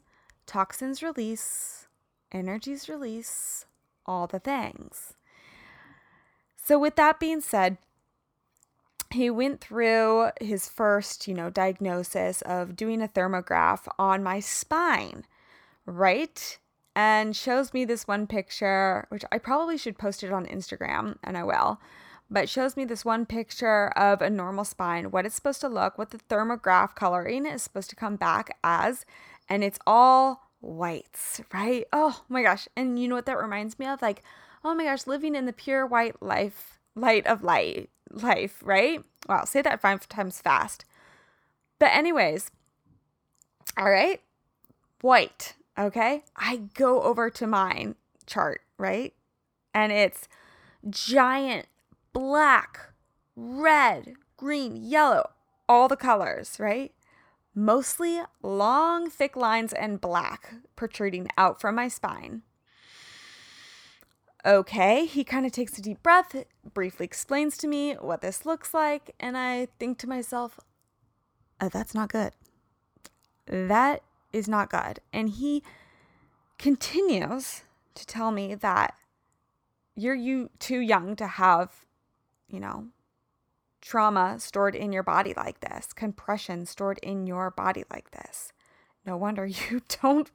Toxins 0.48 1.02
release, 1.02 1.86
energies 2.32 2.88
release, 2.88 3.66
all 4.06 4.26
the 4.26 4.40
things. 4.40 5.12
So, 6.56 6.78
with 6.78 6.96
that 6.96 7.20
being 7.20 7.42
said, 7.42 7.76
he 9.10 9.30
went 9.30 9.60
through 9.60 10.30
his 10.40 10.68
first, 10.68 11.28
you 11.28 11.34
know, 11.34 11.50
diagnosis 11.50 12.42
of 12.42 12.76
doing 12.76 13.02
a 13.02 13.08
thermograph 13.08 13.86
on 13.98 14.22
my 14.22 14.40
spine, 14.40 15.24
right? 15.86 16.58
And 16.96 17.36
shows 17.36 17.72
me 17.72 17.84
this 17.84 18.08
one 18.08 18.26
picture, 18.26 19.06
which 19.10 19.24
I 19.30 19.38
probably 19.38 19.78
should 19.78 19.98
post 19.98 20.24
it 20.24 20.32
on 20.32 20.46
Instagram, 20.46 21.16
and 21.22 21.36
I 21.36 21.44
will 21.44 21.78
but 22.30 22.48
shows 22.48 22.76
me 22.76 22.84
this 22.84 23.04
one 23.04 23.24
picture 23.26 23.88
of 23.96 24.20
a 24.20 24.30
normal 24.30 24.64
spine, 24.64 25.10
what 25.10 25.24
it's 25.24 25.34
supposed 25.34 25.60
to 25.62 25.68
look, 25.68 25.96
what 25.96 26.10
the 26.10 26.18
thermograph 26.18 26.94
coloring 26.94 27.46
is 27.46 27.62
supposed 27.62 27.90
to 27.90 27.96
come 27.96 28.16
back 28.16 28.56
as, 28.62 29.06
and 29.48 29.64
it's 29.64 29.78
all 29.86 30.50
whites, 30.60 31.40
right? 31.52 31.84
Oh 31.92 32.24
my 32.28 32.42
gosh. 32.42 32.68
And 32.76 32.98
you 32.98 33.08
know 33.08 33.14
what 33.14 33.26
that 33.26 33.38
reminds 33.38 33.78
me 33.78 33.86
of? 33.86 34.02
Like, 34.02 34.22
oh 34.64 34.74
my 34.74 34.84
gosh, 34.84 35.06
living 35.06 35.34
in 35.34 35.46
the 35.46 35.52
pure 35.52 35.86
white 35.86 36.22
life, 36.22 36.78
light 36.94 37.26
of 37.26 37.42
light, 37.42 37.90
life, 38.10 38.60
right? 38.62 39.02
Wow, 39.28 39.44
say 39.44 39.62
that 39.62 39.80
five 39.80 40.08
times 40.08 40.40
fast. 40.40 40.84
But, 41.78 41.90
anyways, 41.92 42.50
all 43.76 43.90
right, 43.90 44.20
white, 45.00 45.54
okay? 45.78 46.24
I 46.36 46.62
go 46.74 47.02
over 47.02 47.30
to 47.30 47.46
mine 47.46 47.94
chart, 48.26 48.62
right? 48.78 49.14
And 49.72 49.92
it's 49.92 50.28
giant 50.90 51.66
black, 52.12 52.92
red, 53.36 54.14
green, 54.36 54.76
yellow, 54.76 55.30
all 55.68 55.86
the 55.86 55.96
colors, 55.96 56.56
right? 56.58 56.92
Mostly 57.58 58.20
long, 58.40 59.10
thick 59.10 59.34
lines 59.34 59.72
and 59.72 60.00
black 60.00 60.54
protruding 60.76 61.26
out 61.36 61.60
from 61.60 61.74
my 61.74 61.88
spine. 61.88 62.42
Okay, 64.46 65.06
he 65.06 65.24
kind 65.24 65.44
of 65.44 65.50
takes 65.50 65.76
a 65.76 65.82
deep 65.82 66.00
breath, 66.00 66.36
briefly 66.72 67.04
explains 67.04 67.58
to 67.58 67.66
me 67.66 67.94
what 67.94 68.20
this 68.20 68.46
looks 68.46 68.72
like, 68.72 69.12
and 69.18 69.36
I 69.36 69.66
think 69.80 69.98
to 69.98 70.08
myself, 70.08 70.60
oh, 71.60 71.68
that's 71.68 71.96
not 71.96 72.10
good. 72.10 72.30
That 73.46 74.04
is 74.32 74.46
not 74.46 74.70
good. 74.70 75.00
And 75.12 75.28
he 75.28 75.64
continues 76.58 77.62
to 77.96 78.06
tell 78.06 78.30
me 78.30 78.54
that 78.54 78.94
you're 79.96 80.14
you 80.14 80.50
too 80.60 80.78
young 80.78 81.16
to 81.16 81.26
have 81.26 81.84
you 82.48 82.60
know, 82.60 82.86
trauma 83.88 84.38
stored 84.38 84.74
in 84.74 84.92
your 84.92 85.02
body 85.02 85.32
like 85.34 85.60
this, 85.60 85.94
compression 85.94 86.66
stored 86.66 86.98
in 87.02 87.26
your 87.26 87.50
body 87.50 87.84
like 87.90 88.10
this. 88.10 88.52
No 89.06 89.16
wonder 89.16 89.46
you 89.70 89.80
don't 90.02 90.30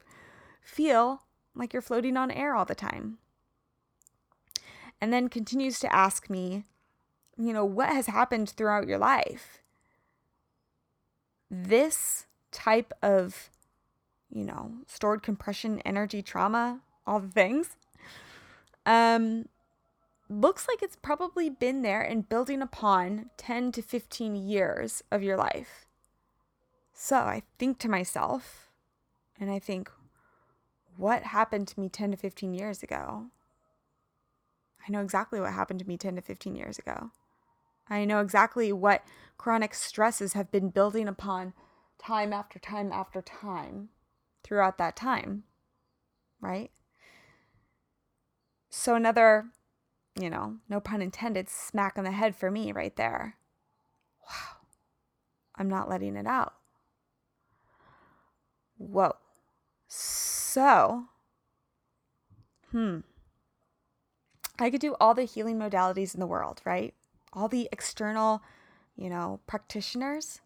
feel 0.60 1.22
like 1.54 1.72
you're 1.72 1.80
floating 1.82 2.16
on 2.16 2.32
air 2.32 2.56
all 2.56 2.64
the 2.64 2.74
time. 2.74 3.18
And 5.00 5.12
then 5.12 5.28
continues 5.28 5.78
to 5.80 5.94
ask 5.94 6.28
me, 6.28 6.64
you 7.36 7.52
know, 7.52 7.64
what 7.64 7.90
has 7.90 8.06
happened 8.06 8.50
throughout 8.50 8.88
your 8.88 8.98
life? 8.98 9.62
This 11.48 12.26
type 12.50 12.92
of, 13.02 13.50
you 14.30 14.44
know, 14.44 14.72
stored 14.88 15.22
compression, 15.22 15.80
energy, 15.84 16.22
trauma, 16.22 16.80
all 17.06 17.20
the 17.20 17.28
things, 17.28 17.76
um, 18.84 19.46
looks 20.40 20.66
like 20.68 20.82
it's 20.82 20.96
probably 20.96 21.48
been 21.48 21.82
there 21.82 22.02
and 22.02 22.28
building 22.28 22.60
upon 22.60 23.30
10 23.36 23.72
to 23.72 23.82
15 23.82 24.36
years 24.36 25.02
of 25.10 25.22
your 25.22 25.36
life. 25.36 25.86
So 26.92 27.16
I 27.16 27.42
think 27.58 27.78
to 27.80 27.88
myself, 27.88 28.70
and 29.38 29.50
I 29.50 29.58
think, 29.58 29.90
what 30.96 31.24
happened 31.24 31.68
to 31.68 31.80
me 31.80 31.88
10 31.88 32.12
to 32.12 32.16
15 32.16 32.54
years 32.54 32.82
ago? 32.82 33.26
I 34.86 34.90
know 34.90 35.00
exactly 35.00 35.40
what 35.40 35.52
happened 35.52 35.80
to 35.80 35.88
me 35.88 35.96
10 35.96 36.16
to 36.16 36.22
15 36.22 36.54
years 36.54 36.78
ago. 36.78 37.10
I 37.88 38.04
know 38.04 38.20
exactly 38.20 38.72
what 38.72 39.04
chronic 39.38 39.74
stresses 39.74 40.34
have 40.34 40.50
been 40.50 40.70
building 40.70 41.08
upon 41.08 41.52
time 41.98 42.32
after 42.32 42.58
time 42.58 42.92
after 42.92 43.22
time 43.22 43.88
throughout 44.42 44.78
that 44.78 44.96
time, 44.96 45.44
right? 46.40 46.70
So, 48.70 48.94
another 48.94 49.46
you 50.20 50.30
know, 50.30 50.56
no 50.68 50.80
pun 50.80 51.02
intended, 51.02 51.48
smack 51.48 51.98
on 51.98 52.04
the 52.04 52.12
head 52.12 52.36
for 52.36 52.50
me 52.50 52.72
right 52.72 52.94
there. 52.96 53.36
Wow. 54.22 54.56
I'm 55.56 55.68
not 55.68 55.88
letting 55.88 56.16
it 56.16 56.26
out. 56.26 56.54
Whoa. 58.76 59.14
So, 59.86 61.04
hmm. 62.70 63.00
I 64.58 64.70
could 64.70 64.80
do 64.80 64.94
all 65.00 65.14
the 65.14 65.24
healing 65.24 65.58
modalities 65.58 66.14
in 66.14 66.20
the 66.20 66.26
world, 66.26 66.60
right? 66.64 66.94
All 67.32 67.48
the 67.48 67.68
external, 67.72 68.42
you 68.96 69.10
know, 69.10 69.40
practitioners. 69.46 70.40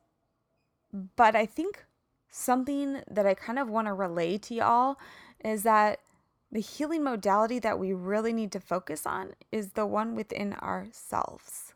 But 0.92 1.36
I 1.36 1.44
think 1.44 1.84
something 2.30 3.02
that 3.10 3.26
I 3.26 3.34
kind 3.34 3.58
of 3.58 3.68
want 3.68 3.86
to 3.86 3.92
relay 3.92 4.38
to 4.38 4.54
y'all 4.54 4.96
is 5.44 5.62
that 5.62 6.00
the 6.50 6.60
healing 6.60 7.04
modality 7.04 7.58
that 7.58 7.78
we 7.78 7.92
really 7.92 8.32
need 8.32 8.52
to 8.52 8.60
focus 8.60 9.06
on 9.06 9.34
is 9.52 9.72
the 9.72 9.86
one 9.86 10.14
within 10.14 10.54
ourselves. 10.54 11.74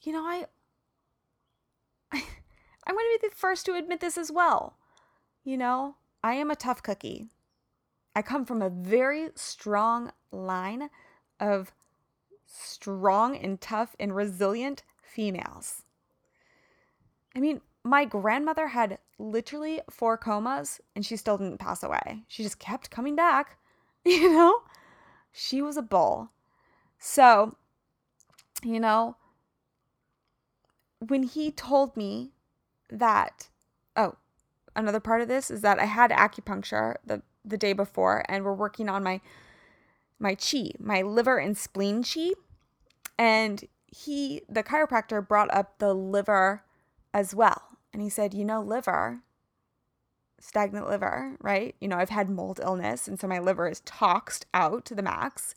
You 0.00 0.12
know, 0.12 0.24
I, 0.24 0.46
I 2.12 2.22
I'm 2.86 2.94
going 2.94 3.06
to 3.06 3.18
be 3.20 3.28
the 3.28 3.34
first 3.34 3.64
to 3.66 3.74
admit 3.74 4.00
this 4.00 4.18
as 4.18 4.30
well. 4.30 4.76
You 5.44 5.56
know, 5.56 5.96
I 6.22 6.34
am 6.34 6.50
a 6.50 6.56
tough 6.56 6.82
cookie. 6.82 7.28
I 8.14 8.22
come 8.22 8.44
from 8.44 8.62
a 8.62 8.70
very 8.70 9.30
strong 9.34 10.12
line 10.30 10.90
of 11.40 11.72
strong 12.46 13.36
and 13.36 13.60
tough 13.60 13.96
and 13.98 14.14
resilient 14.14 14.82
females. 15.02 15.82
I 17.34 17.40
mean, 17.40 17.60
my 17.84 18.06
grandmother 18.06 18.68
had 18.68 18.98
literally 19.18 19.80
four 19.90 20.16
comas 20.16 20.80
and 20.96 21.04
she 21.04 21.16
still 21.16 21.36
didn't 21.36 21.58
pass 21.58 21.82
away. 21.82 22.24
She 22.26 22.42
just 22.42 22.58
kept 22.58 22.90
coming 22.90 23.14
back, 23.14 23.58
you 24.04 24.32
know? 24.32 24.62
She 25.30 25.60
was 25.60 25.76
a 25.76 25.82
bull. 25.82 26.30
So, 26.98 27.56
you 28.62 28.80
know, 28.80 29.16
when 31.06 31.24
he 31.24 31.50
told 31.50 31.96
me 31.96 32.32
that, 32.88 33.48
oh, 33.96 34.14
another 34.74 35.00
part 35.00 35.20
of 35.20 35.28
this 35.28 35.50
is 35.50 35.60
that 35.60 35.78
I 35.78 35.84
had 35.84 36.10
acupuncture 36.10 36.94
the, 37.04 37.22
the 37.44 37.58
day 37.58 37.74
before 37.74 38.24
and 38.28 38.44
we're 38.44 38.54
working 38.54 38.88
on 38.88 39.02
my 39.02 39.20
my 40.20 40.34
chi, 40.36 40.70
my 40.78 41.02
liver 41.02 41.38
and 41.38 41.58
spleen 41.58 42.02
chi. 42.02 42.30
And 43.18 43.64
he, 43.86 44.42
the 44.48 44.62
chiropractor, 44.62 45.26
brought 45.26 45.52
up 45.52 45.78
the 45.78 45.92
liver 45.92 46.62
as 47.12 47.34
well. 47.34 47.73
And 47.94 48.02
he 48.02 48.10
said, 48.10 48.34
You 48.34 48.44
know, 48.44 48.60
liver, 48.60 49.20
stagnant 50.40 50.88
liver, 50.88 51.36
right? 51.40 51.76
You 51.80 51.86
know, 51.86 51.96
I've 51.96 52.10
had 52.10 52.28
mold 52.28 52.58
illness, 52.60 53.06
and 53.06 53.18
so 53.20 53.28
my 53.28 53.38
liver 53.38 53.68
is 53.68 53.80
toxed 53.80 54.46
out 54.52 54.84
to 54.86 54.96
the 54.96 55.02
max, 55.02 55.54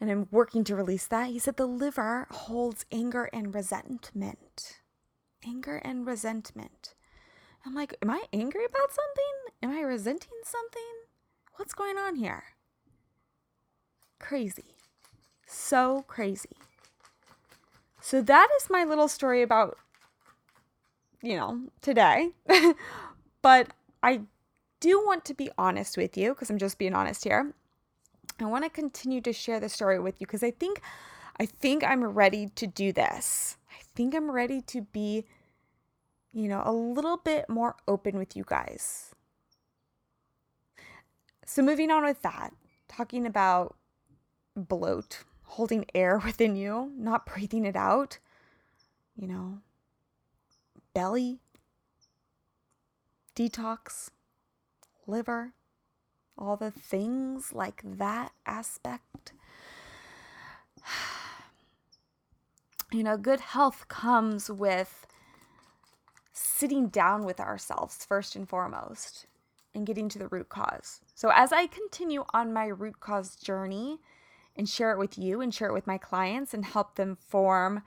and 0.00 0.10
I'm 0.10 0.26
working 0.32 0.64
to 0.64 0.74
release 0.74 1.06
that. 1.06 1.28
He 1.28 1.38
said, 1.38 1.56
The 1.56 1.66
liver 1.66 2.26
holds 2.32 2.84
anger 2.90 3.30
and 3.32 3.54
resentment. 3.54 4.80
Anger 5.46 5.76
and 5.76 6.04
resentment. 6.04 6.94
I'm 7.64 7.76
like, 7.76 7.96
Am 8.02 8.10
I 8.10 8.24
angry 8.32 8.64
about 8.64 8.90
something? 8.90 9.54
Am 9.62 9.70
I 9.70 9.82
resenting 9.82 10.40
something? 10.44 10.82
What's 11.54 11.74
going 11.74 11.96
on 11.96 12.16
here? 12.16 12.42
Crazy. 14.18 14.74
So 15.46 16.04
crazy. 16.08 16.56
So 18.00 18.20
that 18.20 18.48
is 18.56 18.68
my 18.68 18.82
little 18.82 19.06
story 19.06 19.42
about 19.42 19.78
you 21.22 21.36
know, 21.36 21.60
today. 21.80 22.30
but 23.42 23.68
I 24.02 24.22
do 24.80 25.04
want 25.04 25.24
to 25.26 25.34
be 25.34 25.50
honest 25.56 25.96
with 25.96 26.16
you 26.16 26.30
because 26.30 26.50
I'm 26.50 26.58
just 26.58 26.78
being 26.78 26.94
honest 26.94 27.24
here. 27.24 27.52
I 28.40 28.44
want 28.46 28.64
to 28.64 28.70
continue 28.70 29.20
to 29.20 29.32
share 29.32 29.60
the 29.60 29.68
story 29.68 29.98
with 29.98 30.20
you 30.20 30.26
because 30.26 30.42
I 30.42 30.50
think 30.50 30.80
I 31.38 31.46
think 31.46 31.84
I'm 31.84 32.04
ready 32.04 32.48
to 32.56 32.66
do 32.66 32.92
this. 32.92 33.56
I 33.70 33.82
think 33.94 34.14
I'm 34.14 34.30
ready 34.30 34.60
to 34.62 34.82
be 34.82 35.24
you 36.32 36.48
know, 36.48 36.62
a 36.64 36.72
little 36.72 37.18
bit 37.18 37.48
more 37.48 37.76
open 37.86 38.16
with 38.16 38.36
you 38.36 38.44
guys. 38.46 39.14
So 41.44 41.62
moving 41.62 41.90
on 41.90 42.04
with 42.04 42.22
that, 42.22 42.54
talking 42.88 43.26
about 43.26 43.76
bloat, 44.56 45.24
holding 45.42 45.84
air 45.94 46.18
within 46.24 46.56
you, 46.56 46.92
not 46.96 47.26
breathing 47.26 47.64
it 47.64 47.76
out, 47.76 48.18
you 49.14 49.28
know, 49.28 49.58
belly, 50.94 51.40
detox, 53.34 54.10
liver, 55.06 55.52
all 56.36 56.56
the 56.56 56.70
things 56.70 57.52
like 57.52 57.82
that 57.84 58.32
aspect. 58.46 59.32
You 62.94 63.02
know, 63.02 63.16
good 63.16 63.40
health 63.40 63.88
comes 63.88 64.50
with 64.50 65.06
sitting 66.34 66.88
down 66.88 67.24
with 67.24 67.40
ourselves 67.40 68.04
first 68.04 68.36
and 68.36 68.46
foremost 68.46 69.24
and 69.74 69.86
getting 69.86 70.10
to 70.10 70.18
the 70.18 70.28
root 70.28 70.50
cause. 70.50 71.00
So, 71.14 71.30
as 71.34 71.52
I 71.52 71.66
continue 71.68 72.24
on 72.34 72.52
my 72.52 72.66
root 72.66 73.00
cause 73.00 73.36
journey 73.36 73.98
and 74.56 74.68
share 74.68 74.92
it 74.92 74.98
with 74.98 75.16
you 75.16 75.40
and 75.40 75.54
share 75.54 75.68
it 75.68 75.72
with 75.72 75.86
my 75.86 75.96
clients 75.96 76.52
and 76.52 76.64
help 76.64 76.96
them 76.96 77.16
form 77.16 77.82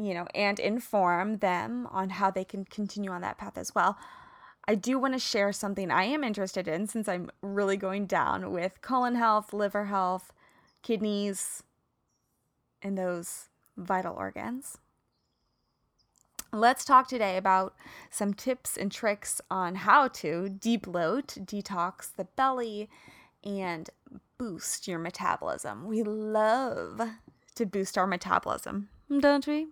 you 0.00 0.14
know, 0.14 0.26
and 0.34 0.58
inform 0.58 1.38
them 1.38 1.86
on 1.90 2.10
how 2.10 2.30
they 2.30 2.44
can 2.44 2.64
continue 2.64 3.10
on 3.10 3.20
that 3.20 3.38
path 3.38 3.58
as 3.58 3.74
well. 3.74 3.98
I 4.66 4.74
do 4.74 4.98
want 4.98 5.14
to 5.14 5.20
share 5.20 5.52
something 5.52 5.90
I 5.90 6.04
am 6.04 6.24
interested 6.24 6.68
in 6.68 6.86
since 6.86 7.08
I'm 7.08 7.30
really 7.42 7.76
going 7.76 8.06
down 8.06 8.52
with 8.52 8.80
colon 8.82 9.14
health, 9.14 9.52
liver 9.52 9.86
health, 9.86 10.32
kidneys, 10.82 11.62
and 12.82 12.96
those 12.96 13.48
vital 13.76 14.14
organs. 14.14 14.78
Let's 16.52 16.84
talk 16.84 17.08
today 17.08 17.36
about 17.36 17.74
some 18.10 18.34
tips 18.34 18.76
and 18.76 18.90
tricks 18.90 19.40
on 19.50 19.76
how 19.76 20.08
to 20.08 20.48
deep 20.48 20.82
bloat, 20.82 21.28
detox 21.40 22.14
the 22.14 22.24
belly, 22.24 22.88
and 23.44 23.88
boost 24.36 24.88
your 24.88 24.98
metabolism. 24.98 25.86
We 25.86 26.02
love 26.02 27.00
to 27.54 27.66
boost 27.66 27.96
our 27.96 28.06
metabolism 28.06 28.88
don't 29.18 29.46
we? 29.46 29.68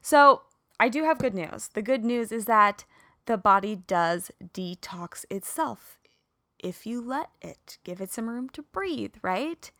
So, 0.00 0.42
I 0.78 0.88
do 0.88 1.04
have 1.04 1.18
good 1.18 1.34
news. 1.34 1.68
The 1.74 1.82
good 1.82 2.04
news 2.04 2.32
is 2.32 2.46
that 2.46 2.84
the 3.26 3.36
body 3.36 3.76
does 3.76 4.30
detox 4.54 5.26
itself 5.30 5.98
if 6.58 6.86
you 6.86 7.00
let 7.00 7.30
it. 7.42 7.78
Give 7.84 8.00
it 8.00 8.10
some 8.10 8.28
room 8.28 8.48
to 8.50 8.62
breathe, 8.62 9.14
right? 9.22 9.70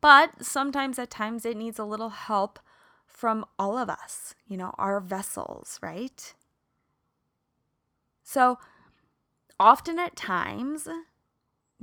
But 0.00 0.44
sometimes 0.44 0.98
at 0.98 1.10
times 1.10 1.44
it 1.44 1.56
needs 1.56 1.78
a 1.78 1.84
little 1.84 2.10
help 2.10 2.58
from 3.06 3.44
all 3.58 3.78
of 3.78 3.88
us, 3.88 4.34
you 4.46 4.56
know, 4.56 4.74
our 4.76 5.00
vessels, 5.00 5.78
right? 5.82 6.34
So, 8.22 8.58
often 9.58 9.98
at 9.98 10.16
times, 10.16 10.86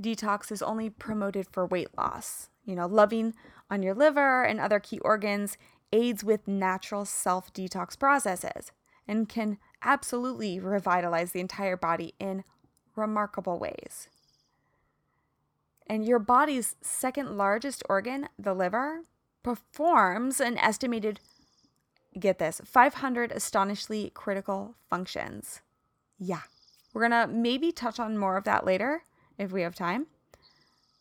detox 0.00 0.52
is 0.52 0.62
only 0.62 0.90
promoted 0.90 1.46
for 1.50 1.66
weight 1.66 1.96
loss. 1.96 2.50
You 2.64 2.76
know, 2.76 2.86
loving 2.86 3.34
on 3.70 3.82
your 3.82 3.94
liver 3.94 4.42
and 4.44 4.60
other 4.60 4.80
key 4.80 4.98
organs 5.00 5.58
aids 5.94 6.24
with 6.24 6.48
natural 6.48 7.04
self 7.04 7.52
detox 7.52 7.98
processes 7.98 8.72
and 9.06 9.28
can 9.28 9.58
absolutely 9.82 10.58
revitalize 10.58 11.32
the 11.32 11.40
entire 11.40 11.76
body 11.76 12.14
in 12.18 12.42
remarkable 12.96 13.58
ways. 13.58 14.08
And 15.86 16.04
your 16.04 16.18
body's 16.18 16.76
second 16.80 17.36
largest 17.36 17.82
organ, 17.88 18.28
the 18.38 18.54
liver, 18.54 19.02
performs 19.42 20.40
an 20.40 20.58
estimated, 20.58 21.20
get 22.18 22.38
this, 22.38 22.60
500 22.64 23.30
astonishingly 23.30 24.10
critical 24.14 24.74
functions. 24.88 25.60
Yeah, 26.18 26.42
we're 26.92 27.02
gonna 27.02 27.26
maybe 27.26 27.70
touch 27.70 28.00
on 28.00 28.18
more 28.18 28.36
of 28.36 28.44
that 28.44 28.64
later 28.64 29.02
if 29.38 29.52
we 29.52 29.62
have 29.62 29.74
time. 29.74 30.06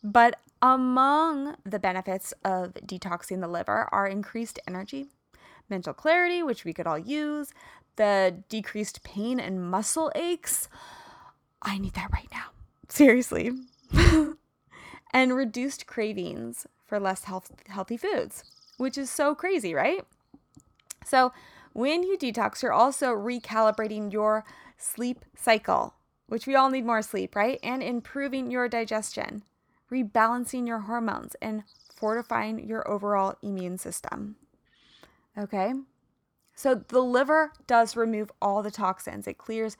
But 0.04 0.40
among 0.64 1.58
the 1.66 1.78
benefits 1.78 2.34
of 2.46 2.74
detoxing 2.86 3.42
the 3.42 3.50
liver 3.50 3.90
are 3.92 4.08
increased 4.08 4.60
energy, 4.66 5.08
mental 5.70 5.94
clarity, 5.94 6.42
which 6.42 6.64
we 6.64 6.72
could 6.74 6.88
all 6.88 6.98
use, 6.98 7.52
the 7.98 8.44
decreased 8.48 9.04
pain 9.04 9.42
and 9.42 9.70
muscle 9.70 10.10
aches. 10.16 10.70
I 11.62 11.78
need 11.78 11.96
that 11.96 12.14
right 12.14 12.30
now. 12.32 12.46
Seriously. 12.88 13.52
and 15.12 15.36
reduced 15.36 15.86
cravings 15.86 16.66
for 16.86 16.98
less 16.98 17.26
health- 17.26 17.52
healthy 17.68 17.98
foods, 17.98 18.46
which 18.78 18.98
is 18.98 19.10
so 19.10 19.36
crazy, 19.36 19.74
right? 19.74 20.06
So, 21.06 21.34
when 21.74 22.04
you 22.04 22.18
detox, 22.18 22.62
you're 22.62 22.72
also 22.72 23.14
recalibrating 23.14 24.14
your 24.14 24.46
sleep 24.78 25.26
cycle, 25.36 25.96
which 26.28 26.48
we 26.48 26.56
all 26.56 26.70
need 26.70 26.86
more 26.86 27.02
sleep, 27.02 27.36
right? 27.36 27.60
And 27.62 27.84
improving 27.84 28.50
your 28.50 28.70
digestion 28.70 29.44
rebalancing 29.92 30.68
your 30.68 30.80
hormones, 30.80 31.36
and 31.42 31.64
fortifying 31.96 32.68
your 32.68 32.90
overall 32.90 33.36
immune 33.42 33.78
system. 33.78 34.36
Okay? 35.38 35.74
So 36.56 36.76
the 36.76 37.02
liver 37.02 37.52
does 37.68 37.96
remove 37.96 38.32
all 38.42 38.62
the 38.62 38.72
toxins. 38.72 39.28
It 39.28 39.38
clears 39.38 39.78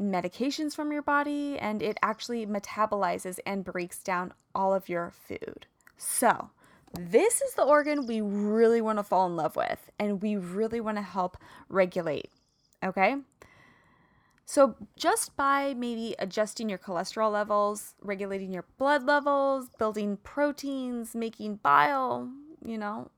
medications 0.00 0.74
from 0.74 0.92
your 0.92 1.02
body 1.02 1.58
and 1.58 1.82
it 1.82 1.98
actually 2.02 2.46
metabolizes 2.46 3.38
and 3.44 3.64
breaks 3.64 4.02
down 4.02 4.32
all 4.54 4.74
of 4.74 4.88
your 4.88 5.10
food. 5.10 5.66
So, 5.96 6.50
this 6.98 7.40
is 7.40 7.54
the 7.54 7.64
organ 7.64 8.06
we 8.06 8.20
really 8.20 8.82
want 8.82 8.98
to 8.98 9.02
fall 9.02 9.26
in 9.26 9.36
love 9.36 9.56
with 9.56 9.90
and 9.98 10.20
we 10.20 10.36
really 10.36 10.80
want 10.80 10.98
to 10.98 11.02
help 11.02 11.36
regulate. 11.68 12.30
Okay? 12.84 13.16
So, 14.52 14.76
just 14.96 15.34
by 15.34 15.72
maybe 15.72 16.14
adjusting 16.18 16.68
your 16.68 16.76
cholesterol 16.76 17.32
levels, 17.32 17.94
regulating 18.02 18.52
your 18.52 18.66
blood 18.76 19.02
levels, 19.02 19.70
building 19.78 20.18
proteins, 20.18 21.14
making 21.14 21.60
bile, 21.62 22.28
you 22.62 22.76
know, 22.76 23.10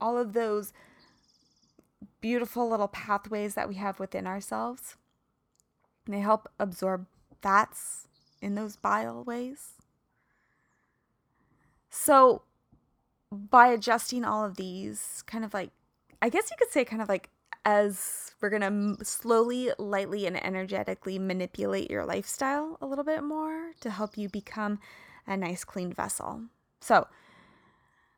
all 0.00 0.16
of 0.16 0.32
those 0.32 0.72
beautiful 2.22 2.70
little 2.70 2.88
pathways 2.88 3.52
that 3.52 3.68
we 3.68 3.74
have 3.74 4.00
within 4.00 4.26
ourselves, 4.26 4.96
they 6.06 6.20
help 6.20 6.48
absorb 6.58 7.04
fats 7.42 8.08
in 8.40 8.54
those 8.54 8.76
bile 8.76 9.22
ways. 9.22 9.72
So, 11.90 12.44
by 13.30 13.68
adjusting 13.68 14.24
all 14.24 14.42
of 14.42 14.56
these, 14.56 15.22
kind 15.26 15.44
of 15.44 15.52
like, 15.52 15.68
I 16.22 16.30
guess 16.30 16.50
you 16.50 16.56
could 16.58 16.72
say, 16.72 16.86
kind 16.86 17.02
of 17.02 17.10
like 17.10 17.28
as 17.64 18.32
we're 18.40 18.50
going 18.50 18.96
to 18.96 19.04
slowly, 19.04 19.70
lightly, 19.78 20.26
and 20.26 20.42
energetically 20.42 21.18
manipulate 21.18 21.90
your 21.90 22.04
lifestyle 22.04 22.78
a 22.80 22.86
little 22.86 23.04
bit 23.04 23.22
more 23.22 23.72
to 23.80 23.90
help 23.90 24.16
you 24.16 24.28
become 24.28 24.78
a 25.26 25.36
nice, 25.36 25.64
clean 25.64 25.92
vessel. 25.92 26.42
So, 26.80 27.06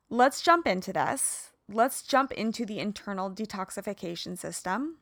let's 0.09 0.43
jump 0.43 0.67
into 0.67 0.93
this. 0.93 1.51
Let's 1.69 2.03
jump 2.03 2.33
into 2.33 2.67
the 2.67 2.79
internal 2.79 3.31
detoxification 3.31 4.37
system. 4.37 4.99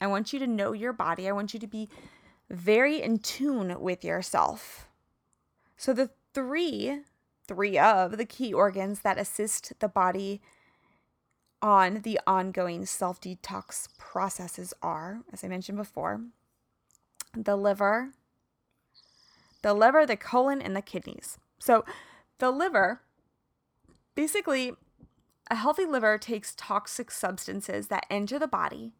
I 0.00 0.06
want 0.06 0.32
you 0.32 0.38
to 0.38 0.46
know 0.46 0.72
your 0.72 0.92
body. 0.92 1.28
I 1.28 1.32
want 1.32 1.54
you 1.54 1.60
to 1.60 1.66
be 1.66 1.88
very 2.50 3.00
in 3.00 3.18
tune 3.18 3.80
with 3.80 4.04
yourself. 4.04 4.88
So, 5.76 5.92
the 5.92 6.10
three, 6.34 7.00
three 7.46 7.78
of 7.78 8.16
the 8.16 8.24
key 8.24 8.52
organs 8.52 9.00
that 9.00 9.18
assist 9.18 9.72
the 9.80 9.88
body 9.88 10.40
on 11.62 12.00
the 12.02 12.18
ongoing 12.26 12.84
self 12.84 13.20
detox 13.20 13.88
processes 13.96 14.74
are, 14.82 15.20
as 15.32 15.44
I 15.44 15.48
mentioned 15.48 15.78
before, 15.78 16.20
the 17.34 17.56
liver, 17.56 18.10
the 19.62 19.72
liver, 19.72 20.04
the 20.04 20.16
colon, 20.16 20.60
and 20.60 20.76
the 20.76 20.82
kidneys. 20.82 21.38
So, 21.58 21.84
the 22.38 22.50
liver 22.50 23.00
basically, 24.14 24.72
a 25.50 25.54
healthy 25.54 25.86
liver 25.86 26.18
takes 26.18 26.54
toxic 26.56 27.10
substances 27.10 27.88
that 27.88 28.06
enter 28.10 28.38
the 28.38 28.46
body, 28.46 28.92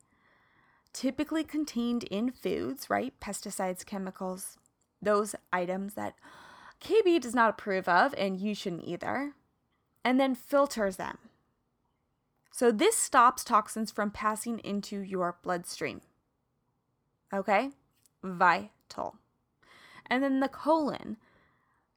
typically 0.92 1.44
contained 1.44 2.04
in 2.04 2.30
foods, 2.30 2.88
right? 2.88 3.12
Pesticides, 3.20 3.84
chemicals, 3.84 4.56
those 5.00 5.34
items 5.52 5.94
that 5.94 6.14
KB 6.80 7.20
does 7.20 7.34
not 7.34 7.50
approve 7.50 7.88
of, 7.88 8.14
and 8.16 8.40
you 8.40 8.54
shouldn't 8.54 8.86
either, 8.86 9.32
and 10.04 10.18
then 10.18 10.34
filters 10.34 10.96
them. 10.96 11.18
So, 12.52 12.70
this 12.70 12.96
stops 12.96 13.42
toxins 13.42 13.90
from 13.90 14.10
passing 14.10 14.58
into 14.60 15.00
your 15.00 15.36
bloodstream. 15.42 16.02
Okay? 17.32 17.70
Vital. 18.22 19.16
And 20.06 20.22
then 20.22 20.40
the 20.40 20.48
colon. 20.48 21.16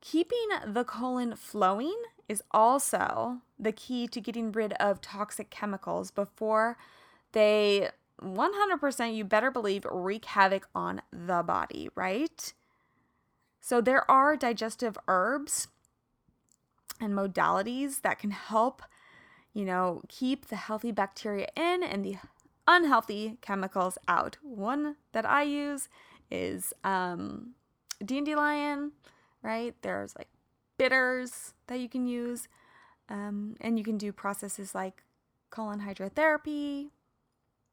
Keeping 0.02 0.48
the 0.66 0.84
colon 0.84 1.36
flowing 1.36 1.98
is 2.30 2.42
also 2.52 3.42
the 3.60 3.72
key 3.72 4.08
to 4.08 4.22
getting 4.22 4.52
rid 4.52 4.74
of 4.74 5.02
toxic 5.02 5.50
chemicals 5.50 6.12
before 6.12 6.78
they 7.34 7.90
100% 8.22 9.16
you 9.16 9.26
better 9.26 9.52
believe 9.52 9.86
wreak 9.92 10.26
havoc 10.26 10.68
on 10.74 11.02
the 11.12 11.44
body, 11.44 11.90
right? 11.96 12.54
So 13.60 13.82
there 13.82 14.10
are 14.10 14.38
digestive 14.38 14.98
herbs 15.08 15.68
and 17.02 17.14
modalities 17.14 18.02
that 18.02 18.20
can 18.20 18.32
help, 18.32 18.82
you 19.56 19.64
know, 19.64 20.02
keep 20.10 20.48
the 20.48 20.58
healthy 20.58 20.92
bacteria 20.92 21.48
in 21.56 21.82
and 21.82 22.04
the 22.04 22.18
unhealthy 22.68 23.38
chemicals 23.42 23.98
out. 24.08 24.38
One 24.44 24.98
that 25.14 25.26
I 25.26 25.44
use 25.44 25.88
is 26.30 26.74
um, 26.84 27.56
dandelion, 28.04 28.92
right? 29.42 29.74
There's 29.82 30.14
like 30.18 30.28
bitters 30.78 31.54
that 31.68 31.80
you 31.80 31.88
can 31.88 32.06
use. 32.06 32.50
Um, 33.08 33.56
and 33.62 33.78
you 33.78 33.86
can 33.86 33.98
do 33.98 34.12
processes 34.12 34.76
like 34.76 35.04
colon 35.52 35.82
hydrotherapy. 35.82 36.90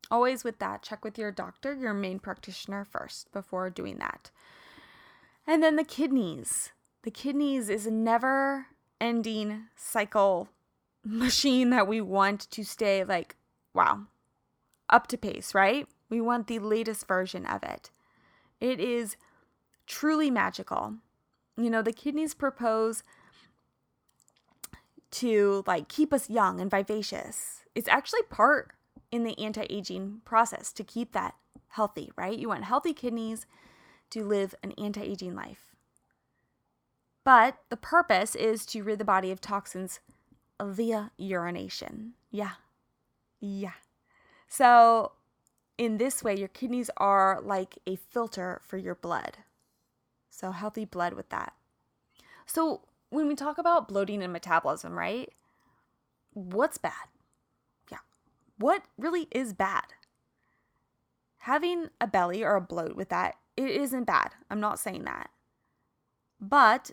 Always 0.09 0.45
with 0.45 0.61
that, 0.61 0.83
check 0.83 1.05
with 1.05 1.19
your 1.19 1.33
doctor, 1.33 1.75
your 1.75 1.95
main 1.95 2.21
practitioner 2.21 2.85
first 2.85 3.33
before 3.33 3.71
doing 3.71 3.99
that. 3.99 4.31
And 5.47 5.63
then 5.63 5.75
the 5.75 5.85
kidneys. 5.85 6.71
The 7.03 7.11
kidneys 7.11 7.69
is 7.69 7.87
a 7.87 7.91
never 7.91 8.67
ending 9.01 9.65
cycle 9.75 10.49
machine 11.05 11.71
that 11.71 11.89
we 11.89 12.01
want 12.01 12.51
to 12.51 12.65
stay 12.65 13.05
like, 13.05 13.37
wow, 13.75 14.03
up 14.89 15.07
to 15.09 15.19
pace, 15.19 15.55
right? 15.55 15.87
We 16.09 16.21
want 16.21 16.47
the 16.47 16.59
latest 16.59 17.09
version 17.09 17.47
of 17.47 17.63
it. 17.63 17.91
It 18.61 18.79
is 18.79 19.17
truly 19.87 20.31
magical. 20.31 20.95
You 21.57 21.71
know, 21.71 21.83
the 21.83 21.93
kidneys 21.93 22.35
propose 22.35 23.03
to 25.13 25.65
like 25.67 25.89
keep 25.89 26.13
us 26.13 26.31
young 26.31 26.61
and 26.61 26.71
vivacious. 26.71 27.65
It's 27.75 27.89
actually 27.89 28.23
part 28.31 28.73
in 29.11 29.25
the 29.25 29.39
anti-aging 29.39 30.23
process 30.25 30.73
to 30.73 30.85
keep 30.85 31.13
that 31.13 31.35
healthy, 31.69 32.11
right? 32.17 32.39
You 32.39 32.49
want 32.49 32.65
healthy 32.65 32.95
kidneys 32.95 33.47
to 34.11 34.25
live 34.25 34.55
an 34.63 34.73
anti-aging 34.79 35.35
life. 35.35 35.75
But 37.25 37.59
the 37.69 37.77
purpose 37.77 38.35
is 38.35 38.67
to 38.67 38.83
rid 38.83 38.99
the 38.99 39.05
body 39.05 39.31
of 39.31 39.41
toxins 39.41 40.01
via 40.65 41.11
urination. 41.17 42.15
Yeah. 42.31 42.53
Yeah. 43.41 43.73
So, 44.49 45.13
in 45.79 45.97
this 45.99 46.23
way, 46.23 46.37
your 46.37 46.49
kidneys 46.49 46.91
are 46.97 47.41
like 47.43 47.79
a 47.87 47.97
filter 47.97 48.61
for 48.65 48.77
your 48.77 48.95
blood. 48.95 49.39
So, 50.31 50.51
healthy 50.53 50.85
blood 50.85 51.15
with 51.15 51.29
that. 51.31 51.55
So, 52.47 52.83
when 53.11 53.29
we 53.29 53.35
talk 53.35 53.59
about 53.59 53.89
bloating 53.89 54.23
and 54.23 54.33
metabolism, 54.33 54.99
right? 54.99 55.31
What's 56.33 56.79
bad? 56.79 57.09
Yeah. 57.91 57.99
What 58.59 58.85
really 58.97 59.29
is 59.31 59.53
bad? 59.53 59.85
Having 61.39 61.89
a 62.01 62.07
belly 62.07 62.45
or 62.45 62.55
a 62.55 62.61
bloat 62.61 62.95
with 62.95 63.09
that, 63.09 63.35
it 63.57 63.69
isn't 63.69 64.05
bad. 64.05 64.31
I'm 64.51 64.61
not 64.61 64.79
saying 64.79 65.05
that. 65.05 65.31
But 66.41 66.93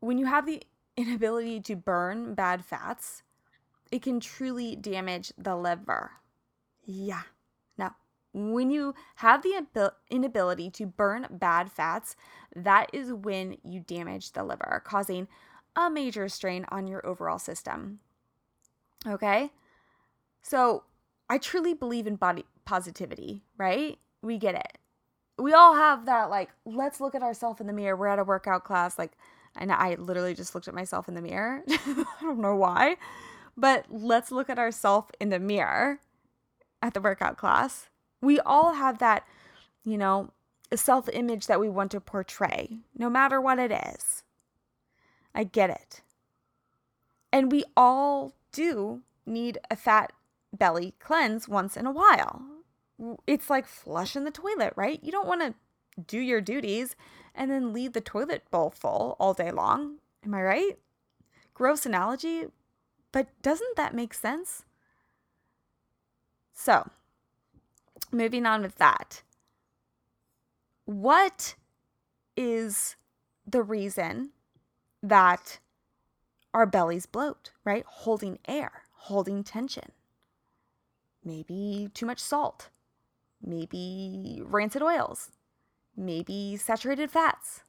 when 0.00 0.18
you 0.18 0.26
have 0.26 0.46
the 0.46 0.62
inability 1.00 1.60
to 1.60 1.76
burn 1.76 2.34
bad 2.34 2.64
fats, 2.64 3.22
it 3.90 4.02
can 4.02 4.20
truly 4.20 4.76
damage 4.76 5.32
the 5.36 5.56
liver. 5.56 6.12
Yeah. 6.84 7.22
Now, 7.76 7.96
when 8.32 8.70
you 8.70 8.94
have 9.16 9.42
the 9.42 9.92
inability 10.10 10.70
to 10.70 10.86
burn 10.86 11.26
bad 11.30 11.70
fats, 11.72 12.16
that 12.54 12.90
is 12.92 13.12
when 13.12 13.56
you 13.64 13.80
damage 13.80 14.32
the 14.32 14.44
liver, 14.44 14.82
causing 14.84 15.28
a 15.76 15.90
major 15.90 16.28
strain 16.28 16.64
on 16.70 16.86
your 16.86 17.04
overall 17.06 17.38
system. 17.38 18.00
Okay? 19.06 19.50
So, 20.42 20.84
I 21.28 21.38
truly 21.38 21.74
believe 21.74 22.06
in 22.06 22.16
body 22.16 22.44
positivity, 22.64 23.44
right? 23.56 23.98
We 24.22 24.36
get 24.36 24.54
it. 24.54 24.78
We 25.38 25.52
all 25.52 25.74
have 25.74 26.06
that, 26.06 26.28
like, 26.28 26.50
let's 26.64 27.00
look 27.00 27.14
at 27.14 27.22
ourselves 27.22 27.60
in 27.60 27.66
the 27.66 27.72
mirror. 27.72 27.96
We're 27.96 28.08
at 28.08 28.18
a 28.18 28.24
workout 28.24 28.64
class, 28.64 28.98
like, 28.98 29.12
and 29.56 29.72
I 29.72 29.94
literally 29.94 30.34
just 30.34 30.54
looked 30.54 30.68
at 30.68 30.74
myself 30.74 31.08
in 31.08 31.14
the 31.14 31.22
mirror. 31.22 31.62
I 31.68 32.04
don't 32.20 32.40
know 32.40 32.56
why, 32.56 32.96
but 33.56 33.86
let's 33.90 34.30
look 34.30 34.48
at 34.50 34.58
ourselves 34.58 35.10
in 35.20 35.30
the 35.30 35.38
mirror 35.38 36.00
at 36.82 36.94
the 36.94 37.00
workout 37.00 37.36
class 37.36 37.90
we 38.20 38.38
all 38.40 38.74
have 38.74 38.98
that, 38.98 39.24
you 39.84 39.96
know, 39.96 40.30
self 40.74 41.08
image 41.12 41.46
that 41.46 41.60
we 41.60 41.68
want 41.68 41.90
to 41.92 42.00
portray, 42.00 42.78
no 42.96 43.08
matter 43.10 43.40
what 43.40 43.58
it 43.58 43.72
is. 43.72 44.22
I 45.34 45.44
get 45.44 45.70
it. 45.70 46.02
And 47.32 47.52
we 47.52 47.64
all 47.76 48.34
do 48.52 49.02
need 49.24 49.58
a 49.70 49.76
fat 49.76 50.12
belly 50.52 50.94
cleanse 50.98 51.48
once 51.48 51.76
in 51.76 51.86
a 51.86 51.92
while. 51.92 52.42
It's 53.26 53.48
like 53.48 53.66
flushing 53.66 54.24
the 54.24 54.30
toilet, 54.30 54.74
right? 54.76 55.02
You 55.02 55.12
don't 55.12 55.28
want 55.28 55.40
to 55.42 55.54
do 56.06 56.18
your 56.18 56.40
duties 56.40 56.96
and 57.34 57.50
then 57.50 57.72
leave 57.72 57.92
the 57.92 58.00
toilet 58.00 58.50
bowl 58.50 58.70
full 58.70 59.16
all 59.18 59.34
day 59.34 59.50
long. 59.50 59.96
Am 60.24 60.34
I 60.34 60.42
right? 60.42 60.78
Gross 61.54 61.86
analogy, 61.86 62.46
but 63.12 63.28
doesn't 63.42 63.76
that 63.76 63.94
make 63.94 64.14
sense? 64.14 64.64
So, 66.52 66.90
moving 68.12 68.46
on 68.46 68.62
with 68.62 68.76
that. 68.76 69.22
What 70.84 71.54
is 72.36 72.96
the 73.46 73.62
reason 73.62 74.30
that 75.02 75.58
our 76.52 76.66
bellies 76.66 77.06
bloat, 77.06 77.52
right? 77.64 77.84
Holding 77.86 78.38
air, 78.46 78.82
holding 78.92 79.44
tension. 79.44 79.92
Maybe 81.24 81.90
too 81.94 82.06
much 82.06 82.18
salt, 82.18 82.70
maybe 83.44 84.40
rancid 84.44 84.82
oils, 84.82 85.30
maybe 86.00 86.56
saturated 86.56 87.10
fats, 87.10 87.62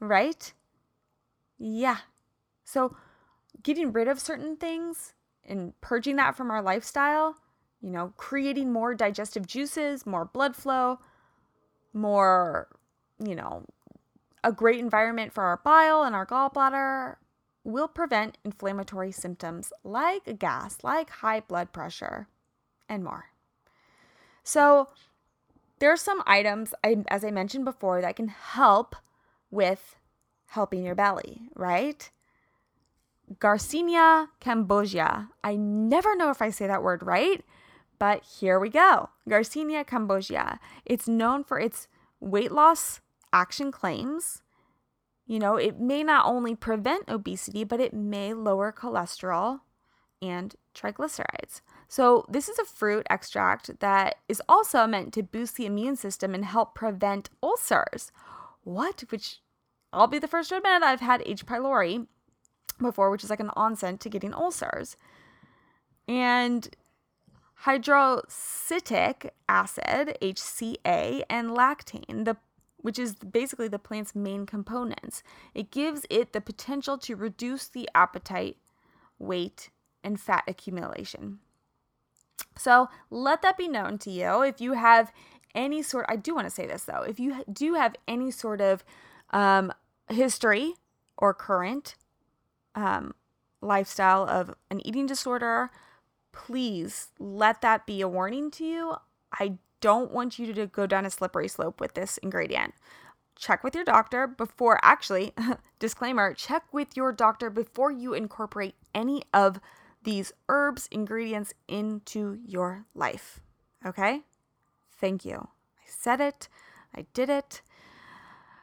right? 0.00 0.52
Yeah. 1.58 1.98
So, 2.64 2.96
getting 3.62 3.92
rid 3.92 4.08
of 4.08 4.20
certain 4.20 4.56
things 4.56 5.14
and 5.44 5.78
purging 5.80 6.16
that 6.16 6.36
from 6.36 6.50
our 6.50 6.62
lifestyle 6.62 7.36
you 7.80 7.90
know, 7.90 8.12
creating 8.16 8.72
more 8.72 8.94
digestive 8.94 9.46
juices, 9.46 10.06
more 10.06 10.24
blood 10.24 10.56
flow, 10.56 10.98
more, 11.92 12.68
you 13.24 13.34
know, 13.34 13.64
a 14.42 14.52
great 14.52 14.80
environment 14.80 15.32
for 15.32 15.44
our 15.44 15.58
bile 15.58 16.02
and 16.02 16.14
our 16.14 16.26
gallbladder 16.26 17.16
will 17.64 17.88
prevent 17.88 18.38
inflammatory 18.44 19.12
symptoms 19.12 19.72
like 19.84 20.38
gas, 20.38 20.78
like 20.82 21.10
high 21.10 21.40
blood 21.40 21.72
pressure, 21.72 22.28
and 22.88 23.02
more. 23.04 23.26
So, 24.42 24.88
there 25.78 25.92
are 25.92 25.96
some 25.96 26.22
items, 26.26 26.74
as 27.08 27.24
I 27.24 27.30
mentioned 27.30 27.64
before, 27.64 28.00
that 28.00 28.16
can 28.16 28.28
help 28.28 28.96
with 29.50 29.96
helping 30.46 30.84
your 30.84 30.94
belly, 30.94 31.50
right? 31.54 32.10
Garcinia 33.38 34.28
cambogia. 34.40 35.28
I 35.42 35.56
never 35.56 36.14
know 36.16 36.30
if 36.30 36.40
I 36.40 36.50
say 36.50 36.66
that 36.66 36.82
word 36.82 37.02
right, 37.02 37.44
but 37.98 38.22
here 38.22 38.60
we 38.60 38.70
go 38.70 39.10
Garcinia 39.28 39.84
cambogia. 39.84 40.58
It's 40.84 41.08
known 41.08 41.42
for 41.42 41.58
its 41.58 41.88
weight 42.20 42.52
loss 42.52 43.00
action 43.32 43.72
claims. 43.72 44.42
You 45.26 45.40
know, 45.40 45.56
it 45.56 45.80
may 45.80 46.04
not 46.04 46.26
only 46.26 46.54
prevent 46.54 47.08
obesity, 47.08 47.64
but 47.64 47.80
it 47.80 47.92
may 47.92 48.32
lower 48.32 48.72
cholesterol, 48.72 49.60
and 50.22 50.54
triglycerides. 50.74 51.60
So, 51.88 52.26
this 52.28 52.48
is 52.48 52.58
a 52.58 52.64
fruit 52.64 53.06
extract 53.08 53.78
that 53.80 54.16
is 54.28 54.42
also 54.48 54.86
meant 54.86 55.12
to 55.14 55.22
boost 55.22 55.56
the 55.56 55.66
immune 55.66 55.96
system 55.96 56.34
and 56.34 56.44
help 56.44 56.74
prevent 56.74 57.30
ulcers. 57.42 58.10
What? 58.64 59.04
Which 59.10 59.40
I'll 59.92 60.08
be 60.08 60.18
the 60.18 60.28
first 60.28 60.48
to 60.48 60.56
admit 60.56 60.82
I've 60.82 61.00
had 61.00 61.22
H. 61.24 61.46
pylori 61.46 62.06
before, 62.80 63.10
which 63.10 63.24
is 63.24 63.30
like 63.30 63.40
an 63.40 63.50
onset 63.56 64.00
to 64.00 64.08
getting 64.08 64.34
ulcers. 64.34 64.96
And 66.08 66.68
hydroxycitric 67.64 69.30
acid, 69.48 70.18
HCA, 70.20 71.22
and 71.30 71.50
lactone, 71.50 72.24
the 72.24 72.36
which 72.78 72.98
is 73.00 73.16
basically 73.16 73.66
the 73.66 73.80
plant's 73.80 74.14
main 74.14 74.46
components. 74.46 75.24
It 75.54 75.72
gives 75.72 76.06
it 76.08 76.32
the 76.32 76.40
potential 76.40 76.96
to 76.98 77.16
reduce 77.16 77.66
the 77.66 77.88
appetite, 77.96 78.58
weight, 79.18 79.70
and 80.04 80.20
fat 80.20 80.44
accumulation. 80.46 81.40
So 82.56 82.88
let 83.10 83.42
that 83.42 83.56
be 83.56 83.68
known 83.68 83.98
to 83.98 84.10
you. 84.10 84.42
If 84.42 84.60
you 84.60 84.72
have 84.72 85.12
any 85.54 85.82
sort, 85.82 86.06
I 86.08 86.16
do 86.16 86.34
want 86.34 86.46
to 86.46 86.50
say 86.50 86.66
this 86.66 86.84
though, 86.84 87.02
if 87.02 87.18
you 87.20 87.44
do 87.50 87.74
have 87.74 87.94
any 88.06 88.30
sort 88.30 88.60
of 88.60 88.84
um, 89.30 89.72
history 90.08 90.74
or 91.16 91.34
current 91.34 91.96
um, 92.74 93.14
lifestyle 93.60 94.28
of 94.28 94.54
an 94.70 94.86
eating 94.86 95.06
disorder, 95.06 95.70
please 96.32 97.08
let 97.18 97.62
that 97.62 97.86
be 97.86 98.00
a 98.00 98.08
warning 98.08 98.50
to 98.52 98.64
you. 98.64 98.94
I 99.32 99.54
don't 99.80 100.12
want 100.12 100.38
you 100.38 100.52
to 100.52 100.66
go 100.66 100.86
down 100.86 101.06
a 101.06 101.10
slippery 101.10 101.48
slope 101.48 101.80
with 101.80 101.94
this 101.94 102.18
ingredient. 102.18 102.74
Check 103.38 103.62
with 103.62 103.74
your 103.74 103.84
doctor 103.84 104.26
before, 104.26 104.78
actually, 104.82 105.32
disclaimer, 105.78 106.32
check 106.32 106.64
with 106.72 106.96
your 106.96 107.12
doctor 107.12 107.50
before 107.50 107.90
you 107.90 108.14
incorporate 108.14 108.74
any 108.94 109.22
of 109.34 109.60
these 110.06 110.32
herbs, 110.48 110.88
ingredients 110.92 111.52
into 111.66 112.38
your 112.46 112.86
life. 112.94 113.40
Okay? 113.84 114.20
Thank 114.98 115.24
you. 115.24 115.48
I 115.78 115.84
said 115.84 116.20
it, 116.20 116.48
I 116.94 117.06
did 117.12 117.28
it. 117.28 117.60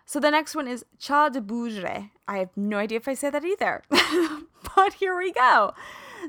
So 0.06 0.20
the 0.22 0.32
next 0.32 0.56
one 0.56 0.68
is 0.70 0.86
cha 0.98 1.30
de 1.30 1.42
bugre. 1.42 2.12
I 2.28 2.38
have 2.38 2.56
no 2.56 2.78
idea 2.78 2.98
if 2.98 3.10
I 3.10 3.14
say 3.14 3.30
that 3.30 3.44
either, 3.44 3.84
but 3.90 4.94
here 4.94 5.18
we 5.18 5.34
go. 5.34 5.74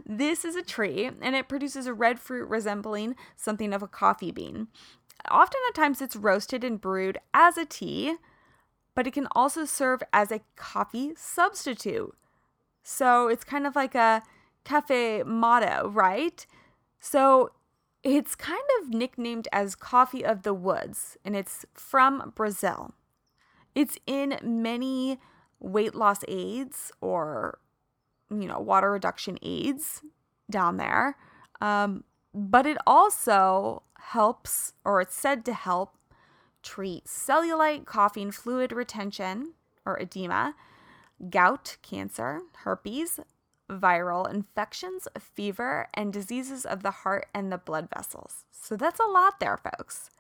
This 0.05 0.45
is 0.45 0.57
a 0.57 0.63
tree 0.63 1.09
and 1.23 1.37
it 1.37 1.49
produces 1.49 1.87
a 1.87 1.95
red 1.95 2.19
fruit 2.19 2.49
resembling 2.49 3.15
something 3.37 3.73
of 3.73 3.85
a 3.85 3.89
coffee 3.89 4.33
bean. 4.33 4.67
Often 5.31 5.61
at 5.69 5.77
times 5.77 6.03
it's 6.03 6.17
roasted 6.17 6.65
and 6.65 6.81
brewed 6.81 7.19
as 7.33 7.57
a 7.57 7.65
tea, 7.65 8.17
but 8.97 9.07
it 9.07 9.13
can 9.13 9.29
also 9.33 9.65
serve 9.65 10.03
as 10.13 10.33
a 10.33 10.41
coffee 10.57 11.13
substitute. 11.17 12.17
So 12.83 13.29
it's 13.29 13.45
kind 13.45 13.65
of 13.65 13.77
like 13.77 13.95
a 13.95 14.23
cafe 14.65 15.23
motto, 15.25 15.89
right? 15.89 16.47
So 17.01 17.51
it's 18.03 18.35
kind 18.35 18.63
of 18.81 18.91
nicknamed 18.91 19.49
as 19.53 19.75
coffee 19.75 20.25
of 20.25 20.43
the 20.43 20.55
woods 20.55 21.17
and 21.25 21.37
it's 21.37 21.65
from 21.75 22.33
Brazil. 22.35 22.95
It's 23.75 23.99
in 24.07 24.39
many 24.43 25.19
weight 25.61 25.95
loss 25.95 26.21
aids 26.29 26.93
or 27.01 27.59
you 28.31 28.49
know, 28.49 28.59
water 28.59 28.91
reduction 28.91 29.39
aids 29.43 30.03
down 30.51 30.77
there. 30.77 31.17
Um, 31.61 32.05
but 32.35 32.67
it 32.67 32.79
also 32.87 33.83
helps, 33.99 34.73
or 34.85 35.01
it's 35.01 35.15
said 35.15 35.45
to 35.47 35.55
help, 35.55 35.97
treat 36.63 37.05
cellulite, 37.05 37.85
coughing, 37.85 38.31
fluid 38.31 38.73
retention, 38.73 39.55
or 39.87 39.99
edema, 39.99 40.55
gout, 41.31 41.77
cancer, 41.83 42.41
herpes, 42.65 43.21
viral 43.71 44.33
infections, 44.33 45.09
fever, 45.19 45.89
and 45.95 46.13
diseases 46.13 46.65
of 46.65 46.83
the 46.83 46.91
heart 46.91 47.27
and 47.35 47.51
the 47.51 47.59
blood 47.59 47.89
vessels. 47.95 48.45
So 48.51 48.77
that's 48.77 49.01
a 49.01 49.11
lot 49.11 49.41
there, 49.41 49.59
folks. 49.59 50.11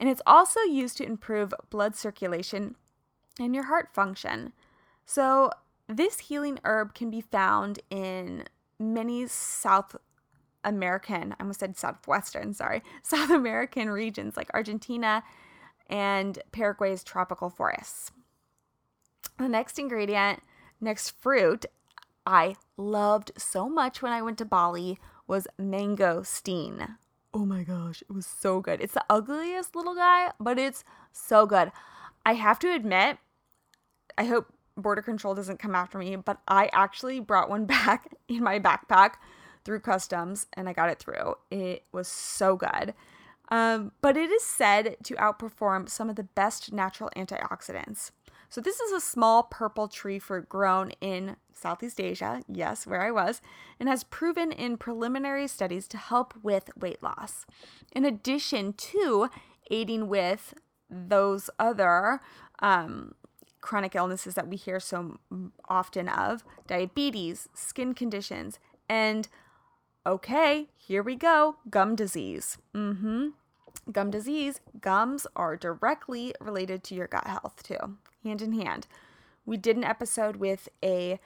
And 0.00 0.08
it's 0.08 0.22
also 0.26 0.60
used 0.60 0.96
to 0.98 1.06
improve 1.06 1.52
blood 1.70 1.96
circulation 1.96 2.76
and 3.40 3.54
your 3.54 3.64
heart 3.64 3.88
function. 3.92 4.52
So 5.06 5.50
this 5.88 6.20
healing 6.20 6.60
herb 6.64 6.94
can 6.94 7.10
be 7.10 7.20
found 7.20 7.80
in 7.90 8.44
many 8.78 9.26
South 9.26 9.96
American, 10.64 11.32
I 11.32 11.36
almost 11.40 11.60
said 11.60 11.76
Southwestern, 11.76 12.52
sorry, 12.52 12.82
South 13.02 13.30
American 13.30 13.90
regions 13.90 14.36
like 14.36 14.50
Argentina 14.54 15.22
and 15.88 16.38
Paraguay's 16.52 17.02
tropical 17.02 17.48
forests. 17.48 18.10
The 19.38 19.48
next 19.48 19.78
ingredient, 19.78 20.42
next 20.80 21.10
fruit 21.10 21.64
I 22.28 22.56
loved 22.76 23.32
so 23.38 23.70
much 23.70 24.02
when 24.02 24.12
I 24.12 24.20
went 24.20 24.36
to 24.36 24.44
Bali 24.44 24.98
was 25.26 25.46
mangosteen. 25.58 26.96
Oh 27.32 27.46
my 27.46 27.62
gosh, 27.62 28.02
it 28.02 28.12
was 28.12 28.26
so 28.26 28.60
good. 28.60 28.82
It's 28.82 28.92
the 28.92 29.04
ugliest 29.08 29.74
little 29.74 29.94
guy, 29.94 30.32
but 30.38 30.58
it's 30.58 30.84
so 31.10 31.46
good. 31.46 31.72
I 32.26 32.34
have 32.34 32.58
to 32.58 32.70
admit, 32.74 33.16
I 34.18 34.24
hope 34.24 34.52
border 34.76 35.00
control 35.00 35.34
doesn't 35.34 35.58
come 35.58 35.74
after 35.74 35.96
me, 35.96 36.16
but 36.16 36.42
I 36.46 36.68
actually 36.74 37.18
brought 37.18 37.48
one 37.48 37.64
back 37.66 38.14
in 38.28 38.44
my 38.44 38.58
backpack 38.60 39.14
through 39.64 39.80
customs 39.80 40.48
and 40.52 40.68
I 40.68 40.74
got 40.74 40.90
it 40.90 40.98
through. 40.98 41.34
It 41.50 41.84
was 41.92 42.08
so 42.08 42.56
good. 42.56 42.92
Um, 43.50 43.92
but 44.02 44.18
it 44.18 44.30
is 44.30 44.44
said 44.44 44.98
to 45.04 45.14
outperform 45.14 45.88
some 45.88 46.10
of 46.10 46.16
the 46.16 46.24
best 46.24 46.74
natural 46.74 47.08
antioxidants. 47.16 48.10
So, 48.48 48.60
this 48.60 48.80
is 48.80 48.92
a 48.92 49.00
small 49.00 49.42
purple 49.42 49.88
tree 49.88 50.18
fruit 50.18 50.48
grown 50.48 50.92
in 51.00 51.36
Southeast 51.52 52.00
Asia, 52.00 52.42
yes, 52.48 52.86
where 52.86 53.02
I 53.02 53.10
was, 53.10 53.42
and 53.78 53.88
has 53.88 54.04
proven 54.04 54.52
in 54.52 54.76
preliminary 54.76 55.46
studies 55.48 55.86
to 55.88 55.98
help 55.98 56.34
with 56.42 56.70
weight 56.76 57.02
loss. 57.02 57.44
In 57.92 58.04
addition 58.04 58.72
to 58.72 59.28
aiding 59.70 60.08
with 60.08 60.54
those 60.88 61.50
other 61.58 62.20
um, 62.60 63.14
chronic 63.60 63.94
illnesses 63.94 64.34
that 64.34 64.48
we 64.48 64.56
hear 64.56 64.80
so 64.80 65.18
often 65.68 66.08
of 66.08 66.42
diabetes, 66.66 67.48
skin 67.54 67.92
conditions, 67.92 68.58
and 68.88 69.28
okay, 70.06 70.68
here 70.76 71.02
we 71.02 71.16
go 71.16 71.56
gum 71.68 71.94
disease. 71.94 72.56
Mm 72.74 72.98
hmm. 73.00 73.26
Gum 73.90 74.10
disease, 74.10 74.60
gums 74.80 75.26
are 75.36 75.56
directly 75.56 76.34
related 76.40 76.82
to 76.84 76.94
your 76.94 77.06
gut 77.06 77.26
health 77.26 77.62
too, 77.62 77.96
hand 78.22 78.42
in 78.42 78.52
hand. 78.52 78.86
We 79.46 79.56
did 79.56 79.76
an 79.76 79.84
episode 79.84 80.36
with 80.36 80.68
a 80.84 81.18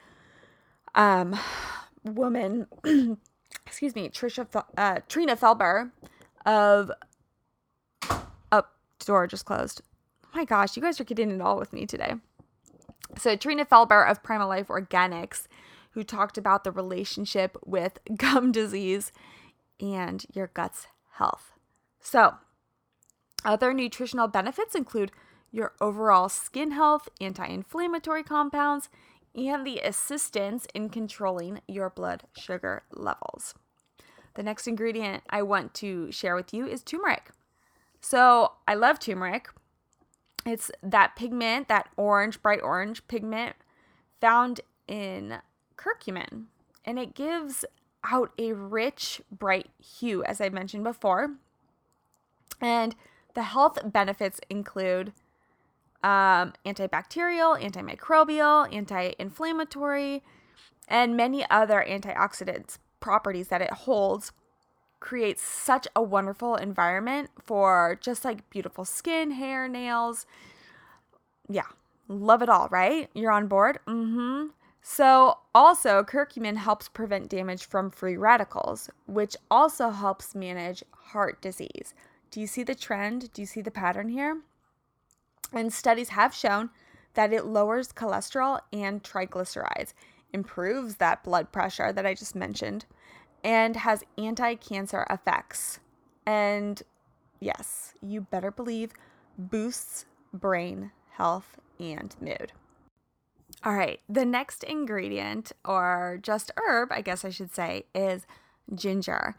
um, 0.95 1.37
woman, 2.03 2.67
excuse 3.65 3.95
me, 3.95 4.09
Trisha, 4.09 4.63
uh, 4.77 4.99
Trina 5.09 5.35
Felber 5.35 5.91
of, 6.45 6.91
oh, 8.51 8.63
door 9.05 9.27
just 9.27 9.45
closed 9.45 9.81
my 10.33 10.45
gosh, 10.45 10.75
you 10.75 10.81
guys 10.81 10.99
are 10.99 11.05
getting 11.05 11.31
it 11.31 11.41
all 11.41 11.57
with 11.57 11.73
me 11.73 11.85
today. 11.85 12.15
So, 13.17 13.35
Trina 13.35 13.65
Felber 13.65 14.09
of 14.09 14.23
Primal 14.23 14.47
Life 14.47 14.67
Organics, 14.67 15.47
who 15.91 16.03
talked 16.03 16.37
about 16.37 16.63
the 16.63 16.71
relationship 16.71 17.57
with 17.65 17.99
gum 18.17 18.51
disease 18.51 19.11
and 19.79 20.25
your 20.33 20.47
gut's 20.47 20.87
health. 21.13 21.52
So, 22.03 22.35
other 23.45 23.73
nutritional 23.73 24.27
benefits 24.27 24.75
include 24.75 25.11
your 25.51 25.73
overall 25.79 26.29
skin 26.29 26.71
health, 26.71 27.07
anti 27.19 27.45
inflammatory 27.47 28.23
compounds, 28.23 28.89
and 29.33 29.65
the 29.65 29.79
assistance 29.79 30.67
in 30.75 30.89
controlling 30.89 31.61
your 31.67 31.89
blood 31.89 32.23
sugar 32.37 32.83
levels. 32.91 33.55
The 34.35 34.43
next 34.43 34.67
ingredient 34.67 35.23
I 35.29 35.41
want 35.43 35.73
to 35.75 36.11
share 36.11 36.35
with 36.35 36.53
you 36.53 36.67
is 36.67 36.83
turmeric. 36.83 37.31
So, 38.01 38.51
I 38.67 38.75
love 38.75 38.99
turmeric. 38.99 39.49
It's 40.45 40.69
that 40.83 41.15
pigment, 41.15 41.69
that 41.69 41.89
orange, 41.95 42.41
bright 42.41 42.61
orange 42.61 43.07
pigment 43.07 43.55
found 44.19 44.59
in 44.89 45.37
curcumin. 45.77 46.45
And 46.83 46.99
it 46.99 47.15
gives 47.15 47.63
out 48.03 48.31
a 48.37 48.51
rich, 48.51 49.21
bright 49.31 49.69
hue, 49.79 50.21
as 50.25 50.41
I 50.41 50.49
mentioned 50.49 50.83
before. 50.83 51.35
And 52.61 52.95
the 53.33 53.43
health 53.43 53.79
benefits 53.83 54.39
include 54.49 55.13
um, 56.03 56.53
antibacterial, 56.65 57.59
antimicrobial, 57.59 58.73
anti 58.73 59.13
inflammatory, 59.17 60.23
and 60.87 61.15
many 61.15 61.45
other 61.49 61.85
antioxidants 61.87 62.77
properties 62.99 63.47
that 63.49 63.61
it 63.61 63.71
holds 63.71 64.31
creates 64.99 65.43
such 65.43 65.85
a 65.95 66.01
wonderful 66.01 66.55
environment 66.55 67.29
for 67.43 67.97
just 68.01 68.23
like 68.23 68.49
beautiful 68.49 68.85
skin, 68.85 69.31
hair, 69.31 69.67
nails. 69.67 70.25
Yeah, 71.49 71.67
love 72.07 72.41
it 72.41 72.49
all, 72.49 72.69
right? 72.69 73.09
You're 73.13 73.31
on 73.31 73.47
board? 73.47 73.79
Mm 73.85 74.13
hmm. 74.13 74.45
So, 74.85 75.37
also, 75.55 76.03
curcumin 76.03 76.57
helps 76.57 76.89
prevent 76.89 77.29
damage 77.29 77.65
from 77.65 77.89
free 77.89 78.17
radicals, 78.17 78.89
which 79.07 79.37
also 79.49 79.91
helps 79.91 80.35
manage 80.35 80.83
heart 80.91 81.41
disease. 81.41 81.93
Do 82.33 82.41
you 82.41 82.47
see 82.47 82.63
the 82.63 82.73
trend? 82.73 83.31
Do 83.31 83.43
you 83.43 83.45
see 83.45 83.61
the 83.61 83.69
pattern 83.69 84.09
here? 84.09 84.41
And 85.53 85.71
studies 85.71 86.09
have 86.09 86.33
shown 86.33 86.71
that 87.13 87.31
it 87.31 87.45
lowers 87.45 87.93
cholesterol 87.93 88.59
and 88.73 89.03
triglycerides. 89.03 89.93
improves 90.33 90.95
that 90.95 91.23
blood 91.23 91.51
pressure 91.51 91.93
that 91.93 92.07
I 92.07 92.15
just 92.15 92.35
mentioned, 92.35 92.87
and 93.43 93.75
has 93.75 94.03
anti 94.17 94.55
cancer 94.55 95.05
effects. 95.11 95.79
And 96.25 96.81
yes, 97.39 97.93
you 98.01 98.21
better 98.21 98.49
believe 98.49 98.93
boosts 99.37 100.07
brain 100.33 100.91
health 101.11 101.59
and 101.79 102.15
mood. 102.19 102.51
All 103.63 103.75
right, 103.75 103.99
the 104.09 104.25
next 104.25 104.63
ingredient, 104.63 105.51
or 105.63 106.17
just 106.19 106.49
herb, 106.57 106.91
I 106.91 107.01
guess 107.01 107.23
I 107.23 107.29
should 107.29 107.53
say, 107.53 107.85
is 107.93 108.25
ginger. 108.73 109.35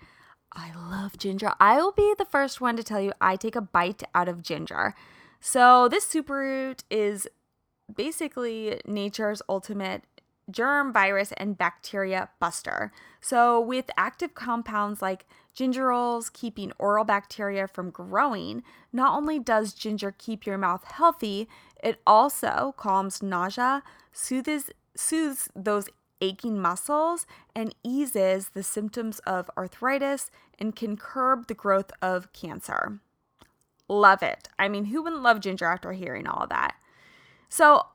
I 0.55 0.73
love 0.91 1.19
ginger. 1.19 1.53
I 1.61 1.77
will 1.77 1.93
be 1.93 2.15
the 2.17 2.25
first 2.25 2.61
one 2.61 2.77
to 2.77 2.83
tell 2.83 3.01
you 3.01 3.13
I 3.21 3.37
take 3.37 3.57
a 3.57 3.61
bite 3.61 4.03
out 4.15 4.29
of 4.29 4.43
ginger. 4.43 4.95
So, 5.41 5.89
this 5.89 6.07
superroot 6.07 6.85
is 6.91 7.29
basically 7.95 8.81
nature's 8.87 9.43
ultimate 9.49 10.05
germ, 10.51 10.93
virus, 10.93 11.33
and 11.37 11.57
bacteria 11.57 12.29
buster. 12.41 12.93
So, 13.21 13.61
with 13.61 13.91
active 13.97 14.35
compounds 14.35 15.03
like 15.03 15.27
gingerols 15.55 16.31
keeping 16.31 16.73
oral 16.79 17.05
bacteria 17.05 17.67
from 17.69 17.91
growing, 17.91 18.63
not 18.93 19.17
only 19.17 19.39
does 19.39 19.73
ginger 19.73 20.15
keep 20.17 20.47
your 20.47 20.59
mouth 20.59 20.85
healthy, 20.85 21.49
it 21.83 22.01
also 22.07 22.75
calms 22.77 23.23
nausea, 23.23 23.83
soothes, 24.13 24.71
soothes 24.97 25.49
those 25.55 25.89
aching 26.21 26.61
muscles, 26.61 27.27
and 27.55 27.75
eases 27.83 28.51
the 28.51 28.63
symptoms 28.63 29.19
of 29.21 29.51
arthritis 29.57 30.31
and 30.59 30.77
can 30.77 30.97
curb 30.97 31.47
the 31.47 31.55
growth 31.55 31.91
of 32.03 32.33
cancer. 32.33 32.99
Love 33.89 34.23
it. 34.23 34.49
I 34.59 34.69
mean, 34.69 34.87
who 34.87 35.03
wouldn't 35.03 35.23
love 35.23 35.41
ginger 35.41 35.67
after 35.67 35.93
hearing 35.93 36.27
all 36.27 36.47
that? 36.49 36.75
So, 37.49 37.87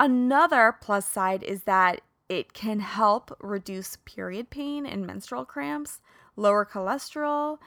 Another 0.00 0.76
plus 0.80 1.06
side 1.06 1.42
is 1.42 1.62
that 1.64 2.02
it 2.28 2.52
can 2.52 2.80
help 2.80 3.36
reduce 3.40 3.96
period 4.04 4.50
pain 4.50 4.86
and 4.86 5.06
menstrual 5.06 5.44
cramps, 5.44 6.00
lower 6.36 6.64
cholesterol. 6.64 7.58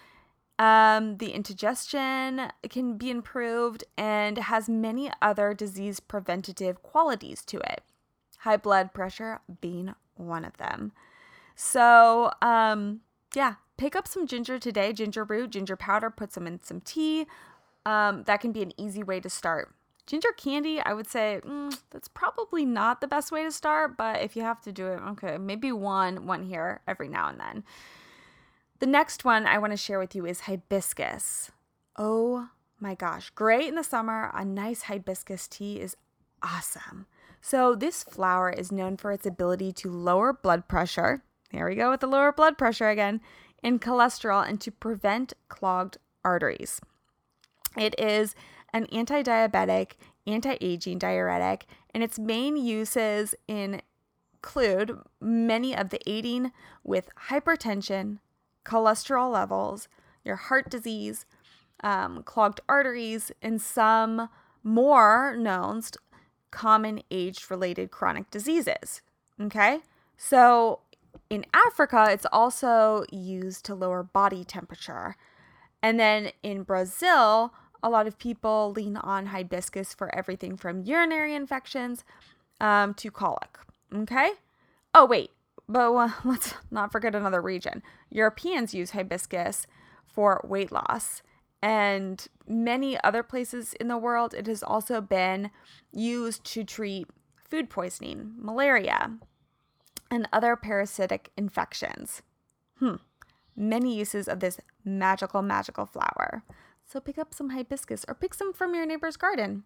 Um, 0.58 1.18
the 1.18 1.32
indigestion 1.32 2.52
can 2.70 2.98
be 2.98 3.10
improved 3.10 3.84
and 3.98 4.38
has 4.38 4.70
many 4.70 5.12
other 5.22 5.54
disease 5.54 6.00
preventative 6.00 6.82
qualities 6.84 7.44
to 7.46 7.58
it. 7.58 7.82
High 8.40 8.58
blood 8.58 8.94
pressure 8.94 9.42
being 9.60 9.94
one 10.16 10.46
of 10.46 10.56
them. 10.58 10.94
So, 11.56 12.32
um, 12.42 13.02
yeah, 13.36 13.56
pick 13.78 13.96
up 13.96 14.08
some 14.08 14.28
ginger 14.28 14.60
today, 14.60 14.94
ginger 14.94 15.24
root, 15.24 15.52
ginger 15.52 15.76
powder, 15.76 16.10
put 16.10 16.32
some 16.34 16.48
in 16.48 16.62
some 16.62 16.82
tea. 16.82 17.26
Um, 17.86 18.24
that 18.24 18.42
can 18.42 18.52
be 18.52 18.62
an 18.62 18.74
easy 18.80 19.04
way 19.04 19.20
to 19.20 19.30
start. 19.30 19.74
Ginger 20.06 20.32
candy, 20.36 20.80
I 20.80 20.94
would 20.94 21.08
say 21.08 21.42
mm, 21.44 21.76
that's 21.90 22.08
probably 22.08 22.66
not 22.66 23.02
the 23.02 23.08
best 23.08 23.32
way 23.32 23.44
to 23.44 23.52
start, 23.52 23.98
but 23.98 24.22
if 24.22 24.36
you 24.36 24.42
have 24.44 24.62
to 24.62 24.72
do 24.72 24.88
it, 24.88 25.00
okay, 25.12 25.38
maybe 25.38 25.72
one, 25.72 26.26
one 26.26 26.44
here 26.44 26.82
every 26.88 27.08
now 27.08 27.30
and 27.30 27.40
then. 27.40 27.64
The 28.80 28.88
next 28.88 29.24
one 29.24 29.46
I 29.46 29.58
want 29.58 29.74
to 29.74 29.78
share 29.78 30.00
with 30.00 30.16
you 30.16 30.26
is 30.26 30.42
hibiscus. 30.42 31.52
Oh 31.98 32.50
my 32.80 32.96
gosh, 32.96 33.30
great 33.30 33.68
in 33.68 33.76
the 33.76 33.84
summer. 33.84 34.32
A 34.34 34.44
nice 34.44 34.84
hibiscus 34.84 35.48
tea 35.48 35.80
is 35.80 35.96
awesome. 36.42 37.06
So, 37.42 37.76
this 37.76 38.04
flower 38.04 38.50
is 38.50 38.72
known 38.72 38.98
for 38.98 39.12
its 39.12 39.26
ability 39.26 39.72
to 39.74 39.92
lower 39.92 40.34
blood 40.34 40.68
pressure. 40.68 41.24
There 41.52 41.66
we 41.66 41.76
go 41.76 41.92
with 41.92 42.00
the 42.00 42.08
lower 42.08 42.32
blood 42.32 42.58
pressure 42.58 42.90
again, 42.90 43.22
and 43.64 43.82
cholesterol, 43.82 44.48
and 44.48 44.60
to 44.62 44.72
prevent 44.72 45.34
clogged 45.50 45.98
arteries. 46.24 46.80
It 47.78 47.96
is 48.00 48.36
an 48.74 48.86
anti 48.88 49.24
diabetic, 49.24 49.94
anti 50.28 50.58
aging 50.62 51.00
diuretic, 51.00 51.66
and 51.94 52.04
its 52.04 52.20
main 52.20 52.58
uses 52.58 53.36
include 53.48 54.98
many 55.20 55.76
of 55.76 55.90
the 55.90 56.00
aiding 56.08 56.52
with 56.84 57.10
hypertension, 57.30 58.20
cholesterol 58.66 59.32
levels, 59.32 59.88
your 60.24 60.36
heart 60.36 60.70
disease, 60.70 61.26
um, 61.84 62.24
clogged 62.24 62.62
arteries, 62.70 63.32
and 63.42 63.62
some 63.62 64.30
more 64.64 65.36
known 65.38 65.82
common 66.52 67.02
age 67.10 67.50
related 67.50 67.92
chronic 67.92 68.30
diseases. 68.30 69.02
Okay, 69.40 69.80
so 70.18 70.82
in 71.32 71.46
Africa, 71.54 72.08
it's 72.12 72.26
also 72.30 73.06
used 73.10 73.64
to 73.66 73.74
lower 73.74 74.04
body 74.04 74.44
temperature. 74.44 75.16
And 75.82 75.98
then 75.98 76.32
in 76.44 76.64
Brazil, 76.64 77.54
a 77.82 77.90
lot 77.90 78.06
of 78.06 78.20
people 78.20 78.74
lean 78.76 78.98
on 78.98 79.28
hibiscus 79.28 79.94
for 79.94 80.14
everything 80.14 80.58
from 80.58 80.84
urinary 80.84 81.34
infections 81.34 82.04
um, 82.60 82.94
to 82.96 83.10
colic. 83.10 83.58
Okay. 83.96 84.32
Oh, 84.94 85.06
wait, 85.06 85.32
but 85.70 85.92
let's 86.26 86.54
not 86.70 86.92
forget 86.92 87.16
another 87.16 87.42
region. 87.42 87.82
Europeans 88.10 88.74
use 88.74 88.92
hibiscus 88.92 89.68
for 90.06 90.42
weight 90.44 90.70
loss. 90.70 91.22
And 91.64 92.28
many 92.46 93.02
other 93.06 93.24
places 93.24 93.74
in 93.76 93.88
the 93.88 93.98
world, 93.98 94.34
it 94.34 94.48
has 94.48 94.64
also 94.64 95.00
been 95.00 95.50
used 95.94 96.44
to 96.48 96.66
treat 96.66 97.08
food 97.50 97.70
poisoning, 97.70 98.34
malaria, 98.38 99.12
and 100.12 100.28
other 100.32 100.56
parasitic 100.56 101.32
infections. 101.38 102.22
Hmm. 102.78 102.96
Many 103.56 103.98
uses 103.98 104.28
of 104.28 104.42
this 104.42 104.60
magical, 104.84 105.42
magical 105.42 105.86
flower. 105.86 106.44
So 106.86 107.00
pick 107.00 107.18
up 107.18 107.34
some 107.34 107.52
hibiscus 107.52 108.06
or 108.08 108.14
pick 108.14 108.34
some 108.34 108.54
from 108.54 108.76
your 108.76 108.86
neighbor's 108.86 109.18
garden. 109.18 109.64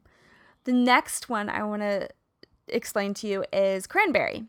The 0.66 0.74
next 0.74 1.28
one 1.28 1.50
I 1.50 1.64
want 1.64 1.82
to 1.82 2.08
explain 2.68 3.14
to 3.16 3.28
you 3.28 3.46
is 3.52 3.88
cranberry. 3.88 4.46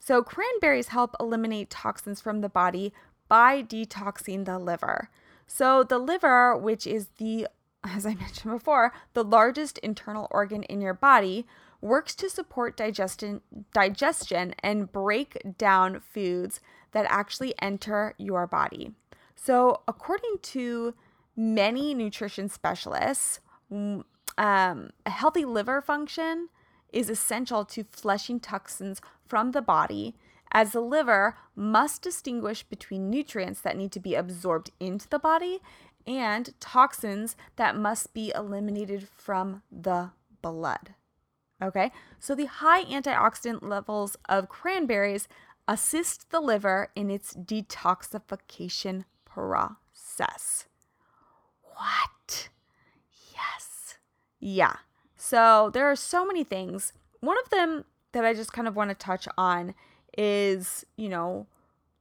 So, 0.00 0.22
cranberries 0.22 0.88
help 0.88 1.14
eliminate 1.18 1.70
toxins 1.70 2.20
from 2.20 2.40
the 2.40 2.48
body 2.48 2.92
by 3.28 3.62
detoxing 3.62 4.44
the 4.44 4.58
liver. 4.58 5.10
So, 5.46 5.82
the 5.82 5.98
liver, 5.98 6.56
which 6.56 6.86
is 6.86 7.08
the, 7.18 7.48
as 7.84 8.06
I 8.06 8.14
mentioned 8.14 8.52
before, 8.52 8.92
the 9.14 9.24
largest 9.24 9.78
internal 9.78 10.28
organ 10.30 10.62
in 10.64 10.80
your 10.80 10.94
body, 10.94 11.46
works 11.80 12.14
to 12.16 12.28
support 12.28 12.76
digestion, 12.76 13.40
digestion 13.72 14.54
and 14.62 14.90
break 14.90 15.40
down 15.56 16.00
foods 16.00 16.60
that 16.92 17.06
actually 17.08 17.54
enter 17.60 18.14
your 18.18 18.46
body. 18.46 18.92
So, 19.36 19.82
according 19.86 20.38
to 20.42 20.94
many 21.36 21.94
nutrition 21.94 22.48
specialists, 22.48 23.40
um, 23.70 24.04
a 24.36 25.10
healthy 25.10 25.44
liver 25.44 25.80
function 25.80 26.48
is 26.92 27.10
essential 27.10 27.64
to 27.66 27.84
flushing 27.84 28.40
toxins 28.40 29.00
from 29.26 29.52
the 29.52 29.62
body, 29.62 30.16
as 30.50 30.72
the 30.72 30.80
liver 30.80 31.36
must 31.54 32.02
distinguish 32.02 32.62
between 32.62 33.10
nutrients 33.10 33.60
that 33.60 33.76
need 33.76 33.92
to 33.92 34.00
be 34.00 34.14
absorbed 34.14 34.70
into 34.80 35.08
the 35.08 35.18
body 35.18 35.60
and 36.06 36.54
toxins 36.58 37.36
that 37.56 37.76
must 37.76 38.14
be 38.14 38.32
eliminated 38.34 39.06
from 39.14 39.62
the 39.70 40.10
blood. 40.40 40.94
Okay, 41.60 41.90
so 42.20 42.34
the 42.34 42.46
high 42.46 42.84
antioxidant 42.84 43.62
levels 43.62 44.16
of 44.28 44.48
cranberries 44.48 45.26
assist 45.66 46.30
the 46.30 46.40
liver 46.40 46.88
in 46.94 47.10
its 47.10 47.34
detoxification 47.34 49.04
process. 49.24 50.66
What? 51.62 52.48
Yes. 53.34 53.98
Yeah. 54.38 54.76
So 55.16 55.70
there 55.74 55.90
are 55.90 55.96
so 55.96 56.24
many 56.24 56.44
things. 56.44 56.92
One 57.20 57.36
of 57.44 57.50
them 57.50 57.84
that 58.12 58.24
I 58.24 58.34
just 58.34 58.52
kind 58.52 58.68
of 58.68 58.76
want 58.76 58.90
to 58.90 58.94
touch 58.94 59.26
on 59.36 59.74
is, 60.16 60.86
you 60.96 61.08
know, 61.08 61.46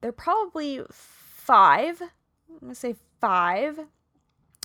there 0.02 0.10
are 0.10 0.14
probably 0.14 0.82
five, 0.92 2.02
I'm 2.02 2.60
going 2.60 2.74
to 2.74 2.76
say 2.76 2.96
five 3.20 3.80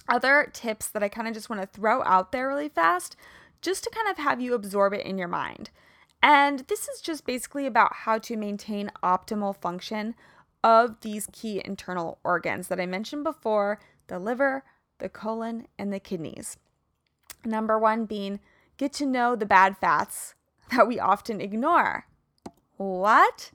other 0.09 0.51
tips 0.53 0.89
that 0.89 1.03
I 1.03 1.09
kind 1.09 1.29
of 1.29 1.35
just 1.35 1.49
want 1.49 1.63
to 1.63 1.67
throw 1.67 2.03
out 2.05 2.33
there 2.33 2.49
really 2.49 2.69
fast 2.69 3.17
just 3.63 3.85
to 3.85 3.91
kind 3.91 4.09
of 4.09 4.19
have 4.19 4.41
you 4.41 4.53
absorb 4.55 4.93
it 4.93 5.07
in 5.07 5.17
your 5.17 5.29
mind. 5.29 5.71
And 6.23 6.61
this 6.69 6.89
is 6.89 7.01
just 7.01 7.25
basically 7.25 7.67
about 7.67 7.95
how 7.95 8.19
to 8.19 8.37
maintain 8.37 8.93
optimal 9.03 9.57
function 9.57 10.15
of 10.63 11.01
these 11.01 11.29
key 11.33 11.63
internal 11.65 12.19
organs 12.23 12.69
that 12.69 12.81
I 12.81 12.87
mentioned 12.87 13.25
before 13.25 13.81
the 14.07 14.19
liver, 14.19 14.65
the 14.99 15.09
colon, 15.09 15.67
and 15.79 15.93
the 15.93 15.99
kidneys. 15.99 16.57
Number 17.45 17.79
one 17.79 18.05
being 18.05 18.39
get 18.77 18.93
to 18.95 19.07
know 19.07 19.35
the 19.35 19.47
bad 19.47 19.77
fats 19.79 20.35
that 20.71 20.87
we 20.87 21.01
often 21.01 21.41
ignore. 21.41 22.07
What? 22.77 23.51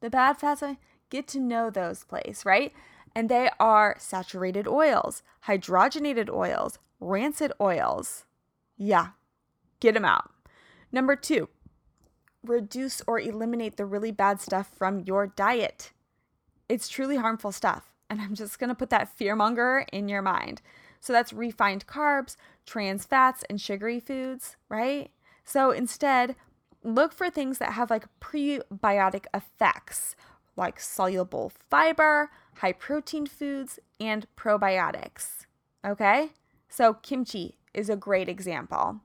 The 0.00 0.10
bad 0.10 0.38
fats? 0.38 0.62
Get 1.08 1.26
to 1.28 1.40
know 1.40 1.70
those 1.70 2.04
place, 2.04 2.44
right? 2.44 2.72
And 3.14 3.28
they 3.28 3.50
are 3.58 3.96
saturated 3.98 4.68
oils, 4.68 5.22
hydrogenated 5.46 6.30
oils, 6.30 6.78
rancid 7.00 7.52
oils. 7.60 8.24
Yeah, 8.76 9.08
get 9.80 9.94
them 9.94 10.04
out. 10.04 10.30
Number 10.92 11.16
two, 11.16 11.48
reduce 12.42 13.02
or 13.06 13.18
eliminate 13.18 13.76
the 13.76 13.86
really 13.86 14.12
bad 14.12 14.40
stuff 14.40 14.70
from 14.76 15.00
your 15.00 15.26
diet. 15.26 15.92
It's 16.68 16.88
truly 16.88 17.16
harmful 17.16 17.52
stuff. 17.52 17.92
And 18.08 18.20
I'm 18.20 18.34
just 18.34 18.58
going 18.58 18.68
to 18.68 18.74
put 18.74 18.90
that 18.90 19.16
fear 19.16 19.36
monger 19.36 19.86
in 19.92 20.08
your 20.08 20.22
mind. 20.22 20.62
So 21.00 21.12
that's 21.12 21.32
refined 21.32 21.86
carbs, 21.86 22.36
trans 22.66 23.04
fats, 23.04 23.44
and 23.48 23.60
sugary 23.60 24.00
foods, 24.00 24.56
right? 24.68 25.10
So 25.44 25.70
instead, 25.70 26.36
look 26.82 27.12
for 27.12 27.30
things 27.30 27.58
that 27.58 27.72
have 27.72 27.90
like 27.90 28.06
prebiotic 28.20 29.26
effects, 29.32 30.16
like 30.56 30.80
soluble 30.80 31.52
fiber, 31.70 32.30
high 32.56 32.72
protein 32.72 33.26
foods, 33.26 33.78
and 33.98 34.26
probiotics. 34.36 35.46
Okay? 35.84 36.30
So, 36.68 36.94
kimchi 36.94 37.58
is 37.74 37.88
a 37.88 37.96
great 37.96 38.28
example. 38.28 39.00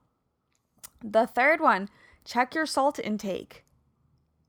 The 1.08 1.24
third 1.24 1.60
one, 1.60 1.88
check 2.24 2.52
your 2.52 2.66
salt 2.66 2.98
intake. 2.98 3.64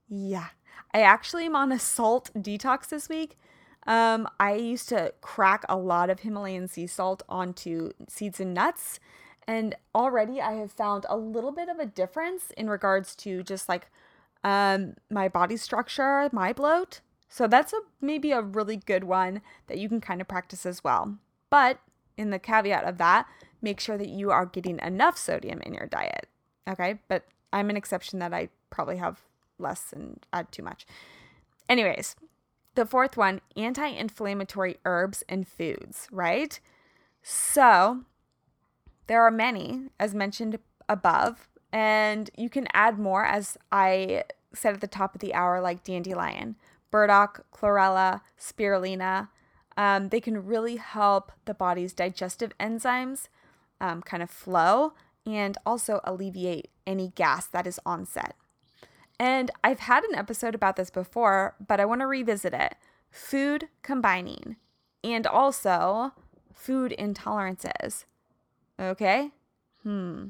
Yeah, 0.10 0.48
I 0.92 1.02
actually 1.02 1.46
am 1.46 1.56
on 1.56 1.72
a 1.72 1.78
salt 1.78 2.32
detox 2.36 2.90
this 2.90 3.08
week. 3.08 3.38
Um, 3.86 4.28
I 4.40 4.56
used 4.56 4.90
to 4.90 5.14
crack 5.22 5.66
a 5.70 5.78
lot 5.78 6.10
of 6.10 6.22
Himalayan 6.22 6.68
sea 6.68 6.88
salt 6.88 7.22
onto 7.30 7.92
seeds 8.10 8.40
and 8.40 8.56
nuts, 8.56 9.00
and 9.48 9.76
already 9.94 10.42
I 10.42 10.54
have 10.54 10.72
found 10.72 11.06
a 11.08 11.16
little 11.16 11.52
bit 11.52 11.70
of 11.70 11.78
a 11.78 11.86
difference 11.86 12.50
in 12.58 12.72
regards 12.72 13.16
to 13.18 13.44
just 13.44 13.70
like 13.70 13.92
um, 14.44 14.96
my 15.12 15.28
body 15.28 15.58
structure, 15.58 16.28
my 16.32 16.54
bloat. 16.54 17.02
So 17.30 17.48
that's 17.48 17.72
a 17.72 17.82
maybe 18.02 18.32
a 18.32 18.42
really 18.42 18.78
good 18.78 19.04
one 19.04 19.42
that 19.68 19.78
you 19.78 19.90
can 19.90 20.02
kind 20.02 20.22
of 20.22 20.28
practice 20.28 20.66
as 20.66 20.84
well. 20.84 21.18
But 21.52 21.80
in 22.18 22.32
the 22.32 22.40
caveat 22.40 22.84
of 22.84 22.98
that, 22.98 23.28
make 23.62 23.80
sure 23.80 23.98
that 23.98 24.10
you 24.10 24.32
are 24.32 24.48
getting 24.48 24.80
enough 24.80 25.20
sodium 25.20 25.62
in 25.62 25.76
your 25.76 25.86
diet. 25.86 26.28
Okay? 26.68 27.00
But 27.08 27.26
I'm 27.54 27.70
an 27.70 27.78
exception 27.78 28.20
that 28.20 28.34
I 28.34 28.50
probably 28.70 28.98
have 28.98 29.22
less 29.58 29.94
and 29.94 30.26
add 30.34 30.52
too 30.52 30.64
much. 30.64 30.86
Anyways, 31.70 32.16
the 32.76 32.86
fourth 32.86 33.18
one, 33.18 33.42
anti-inflammatory 33.56 34.78
herbs 34.86 35.24
and 35.28 35.48
foods, 35.48 36.08
right? 36.12 36.60
So, 37.24 38.04
there 39.08 39.24
are 39.24 39.32
many 39.32 39.90
as 40.00 40.14
mentioned 40.14 40.60
above, 40.88 41.50
and 41.72 42.30
you 42.38 42.50
can 42.50 42.68
add 42.74 43.00
more 43.00 43.26
as 43.26 43.58
I 43.72 44.24
said 44.54 44.76
at 44.76 44.82
the 44.82 44.88
top 44.88 45.16
of 45.16 45.22
the 45.22 45.34
hour 45.34 45.60
like 45.60 45.84
dandelion, 45.84 46.56
burdock, 46.92 47.46
chlorella, 47.52 48.22
spirulina. 48.40 49.30
Um, 49.76 50.10
they 50.10 50.22
can 50.22 50.46
really 50.46 50.78
help 50.78 51.32
the 51.46 51.54
body's 51.54 51.94
digestive 51.94 52.58
enzymes 52.60 53.28
um, 53.80 54.02
kind 54.02 54.24
of 54.24 54.30
flow 54.30 54.94
and 55.28 55.58
also 55.66 56.00
alleviate 56.06 56.70
any 56.88 57.10
gas 57.10 57.48
that 57.48 57.68
is 57.68 57.80
onset. 57.86 58.36
And 59.20 59.52
I've 59.64 59.82
had 59.82 60.04
an 60.06 60.16
episode 60.16 60.56
about 60.56 60.78
this 60.78 60.90
before, 60.90 61.56
but 61.66 61.80
I 61.80 61.86
want 61.86 62.02
to 62.02 62.08
revisit 62.08 62.54
it. 62.54 62.76
Food 63.12 63.68
combining 63.82 64.56
and 65.04 65.28
also 65.28 66.14
food 66.54 66.96
intolerances. 66.98 68.06
Okay? 68.80 69.32
Hmm. 69.84 70.28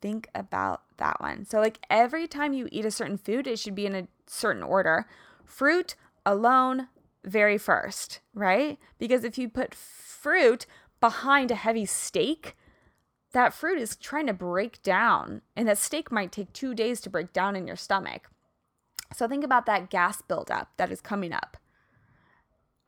Think 0.00 0.28
about 0.34 0.82
that 0.98 1.20
one. 1.20 1.44
So, 1.44 1.58
like 1.58 1.80
every 1.90 2.28
time 2.28 2.52
you 2.52 2.68
eat 2.70 2.84
a 2.84 2.90
certain 2.90 3.18
food, 3.18 3.48
it 3.48 3.58
should 3.58 3.74
be 3.74 3.86
in 3.86 3.96
a 3.96 4.08
certain 4.26 4.62
order. 4.62 5.06
Fruit 5.44 5.96
alone, 6.24 6.86
very 7.24 7.58
first, 7.58 8.20
right? 8.32 8.78
Because 8.98 9.24
if 9.24 9.36
you 9.36 9.48
put 9.48 9.74
fruit 9.74 10.66
behind 11.00 11.50
a 11.50 11.56
heavy 11.56 11.84
steak, 11.84 12.54
that 13.32 13.54
fruit 13.54 13.78
is 13.78 13.96
trying 13.96 14.26
to 14.26 14.32
break 14.32 14.82
down, 14.82 15.42
and 15.54 15.68
that 15.68 15.78
steak 15.78 16.10
might 16.10 16.32
take 16.32 16.52
two 16.52 16.74
days 16.74 17.00
to 17.02 17.10
break 17.10 17.32
down 17.32 17.56
in 17.56 17.66
your 17.66 17.76
stomach. 17.76 18.30
So 19.14 19.28
think 19.28 19.44
about 19.44 19.66
that 19.66 19.90
gas 19.90 20.22
buildup 20.22 20.70
that 20.76 20.90
is 20.90 21.00
coming 21.00 21.32
up. 21.32 21.56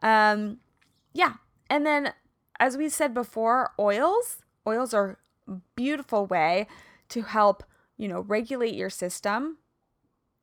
Um, 0.02 0.58
yeah, 1.12 1.34
and 1.68 1.86
then 1.86 2.12
as 2.58 2.76
we 2.76 2.88
said 2.88 3.14
before, 3.14 3.72
oils. 3.78 4.38
Oils 4.66 4.92
are 4.92 5.18
a 5.48 5.56
beautiful 5.74 6.26
way 6.26 6.66
to 7.08 7.22
help 7.22 7.64
you 7.96 8.06
know 8.06 8.20
regulate 8.20 8.74
your 8.74 8.90
system 8.90 9.58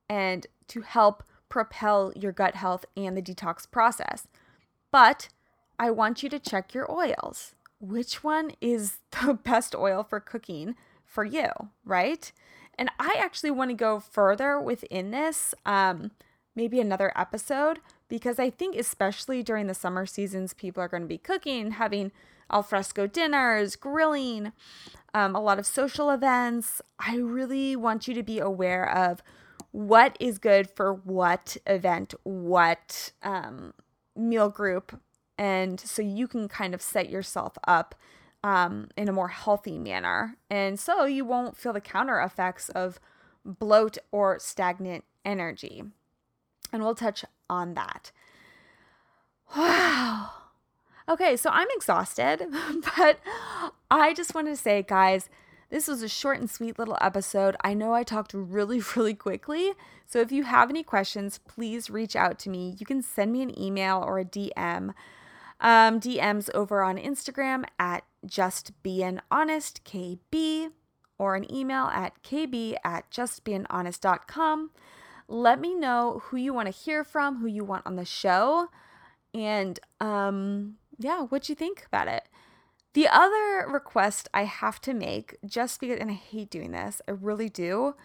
and 0.10 0.48
to 0.68 0.82
help 0.82 1.24
propel 1.50 2.12
your 2.16 2.32
gut 2.32 2.56
health 2.56 2.86
and 2.98 3.16
the 3.16 3.22
detox 3.22 3.70
process. 3.70 4.28
But 4.92 5.30
I 5.80 5.92
want 5.92 6.24
you 6.24 6.30
to 6.30 6.40
check 6.40 6.74
your 6.74 6.92
oils 6.92 7.54
which 7.80 8.24
one 8.24 8.52
is 8.62 8.98
the 9.26 9.34
best 9.34 9.76
oil 9.76 10.04
for 10.04 10.20
cooking 10.20 10.76
for 11.06 11.24
you, 11.24 11.50
right? 11.86 12.32
And 12.78 12.90
I 13.00 13.16
actually 13.18 13.52
want 13.52 13.72
to 13.72 13.76
go 13.76 14.00
further 14.00 14.60
within 14.62 15.12
this, 15.12 15.56
um, 15.66 16.12
maybe 16.56 16.80
another 16.80 17.12
episode, 17.16 17.80
because 18.08 18.40
I 18.40 18.50
think, 18.50 18.76
especially 18.76 19.42
during 19.42 19.68
the 19.68 19.74
summer 19.74 20.06
seasons, 20.06 20.54
people 20.54 20.82
are 20.84 20.88
going 20.88 21.04
to 21.04 21.08
be 21.08 21.18
cooking, 21.18 21.72
having 21.72 22.12
al 22.52 22.64
fresco 22.64 23.08
dinners, 23.08 23.76
grilling, 23.76 24.52
um, 25.14 25.36
a 25.36 25.42
lot 25.42 25.60
of 25.60 25.66
social 25.66 26.10
events. 26.10 26.82
I 27.00 27.18
really 27.18 27.76
want 27.76 28.08
you 28.08 28.14
to 28.14 28.24
be 28.24 28.40
aware 28.40 28.90
of 28.90 29.24
what 29.72 30.16
is 30.20 30.38
good 30.38 30.70
for 30.70 30.94
what 30.94 31.58
event, 31.66 32.14
what 32.24 33.12
um, 33.24 33.74
meal 34.16 34.50
group, 34.50 35.00
and 35.38 35.80
so 35.80 36.02
you 36.02 36.28
can 36.28 36.48
kind 36.48 36.74
of 36.74 36.82
set 36.82 37.10
yourself 37.10 37.58
up 37.68 37.96
um, 38.44 38.90
in 38.96 39.08
a 39.08 39.14
more 39.14 39.28
healthy 39.28 39.78
manner. 39.78 40.36
And 40.50 40.80
so 40.80 41.06
you 41.06 41.26
won't 41.26 41.58
feel 41.58 41.74
the 41.74 41.82
counter 41.82 42.20
effects 42.20 42.70
of 42.70 43.00
bloat 43.46 43.98
or 44.12 44.40
stagnant 44.40 45.04
energy. 45.26 45.84
And 46.72 46.84
we'll 46.84 46.96
touch 46.96 47.24
on 47.50 47.74
that. 47.76 48.12
Wow. 49.56 50.32
Okay, 51.10 51.38
so 51.38 51.50
I'm 51.52 51.68
exhausted, 51.74 52.46
but 52.98 53.20
I 53.90 54.14
just 54.14 54.36
wanted 54.36 54.52
to 54.52 54.58
say, 54.58 54.84
guys, 54.84 55.30
this 55.70 55.88
was 55.88 56.02
a 56.02 56.10
short 56.10 56.40
and 56.40 56.50
sweet 56.50 56.78
little 56.78 56.98
episode. 57.00 57.56
I 57.62 57.74
know 57.74 57.94
I 57.94 58.04
talked 58.04 58.34
really, 58.34 58.82
really 58.96 59.14
quickly. 59.14 59.74
So 60.06 60.20
if 60.20 60.32
you 60.32 60.44
have 60.44 60.70
any 60.70 60.84
questions, 60.84 61.40
please 61.48 61.90
reach 61.90 62.16
out 62.16 62.40
to 62.40 62.50
me. 62.50 62.76
You 62.78 62.86
can 62.86 63.02
send 63.02 63.32
me 63.32 63.42
an 63.42 63.58
email 63.60 64.04
or 64.06 64.20
a 64.20 64.26
DM 64.26 64.94
um, 65.60 66.00
DMs 66.00 66.50
over 66.54 66.84
on 66.84 66.98
Instagram 66.98 67.66
at 67.80 68.04
just 68.26 68.72
being 68.84 69.20
honest 69.32 69.84
KB 69.84 70.70
or 71.18 71.36
an 71.36 71.52
email 71.54 71.86
at 71.86 72.22
kb 72.24 72.76
at 72.84 73.10
justbeinghonest.com. 73.10 74.72
Let 75.28 75.60
me 75.60 75.74
know 75.74 76.22
who 76.26 76.38
you 76.38 76.54
want 76.54 76.68
to 76.68 76.72
hear 76.72 77.04
from, 77.04 77.40
who 77.40 77.48
you 77.48 77.64
want 77.64 77.86
on 77.86 77.96
the 77.96 78.06
show, 78.06 78.70
and 79.34 79.80
um, 80.00 80.76
yeah, 80.98 81.24
what 81.24 81.50
you 81.50 81.56
think 81.56 81.86
about 81.86 82.08
it. 82.08 82.24
The 82.94 83.08
other 83.08 83.68
request 83.68 84.30
I 84.34 84.46
have 84.46 84.80
to 84.82 84.94
make, 84.94 85.38
just 85.46 85.80
because, 85.80 86.00
and 86.00 86.10
I 86.10 86.14
hate 86.14 86.50
doing 86.50 86.72
this, 86.72 87.02
I 87.08 87.12
really 87.12 87.50
do, 87.50 87.96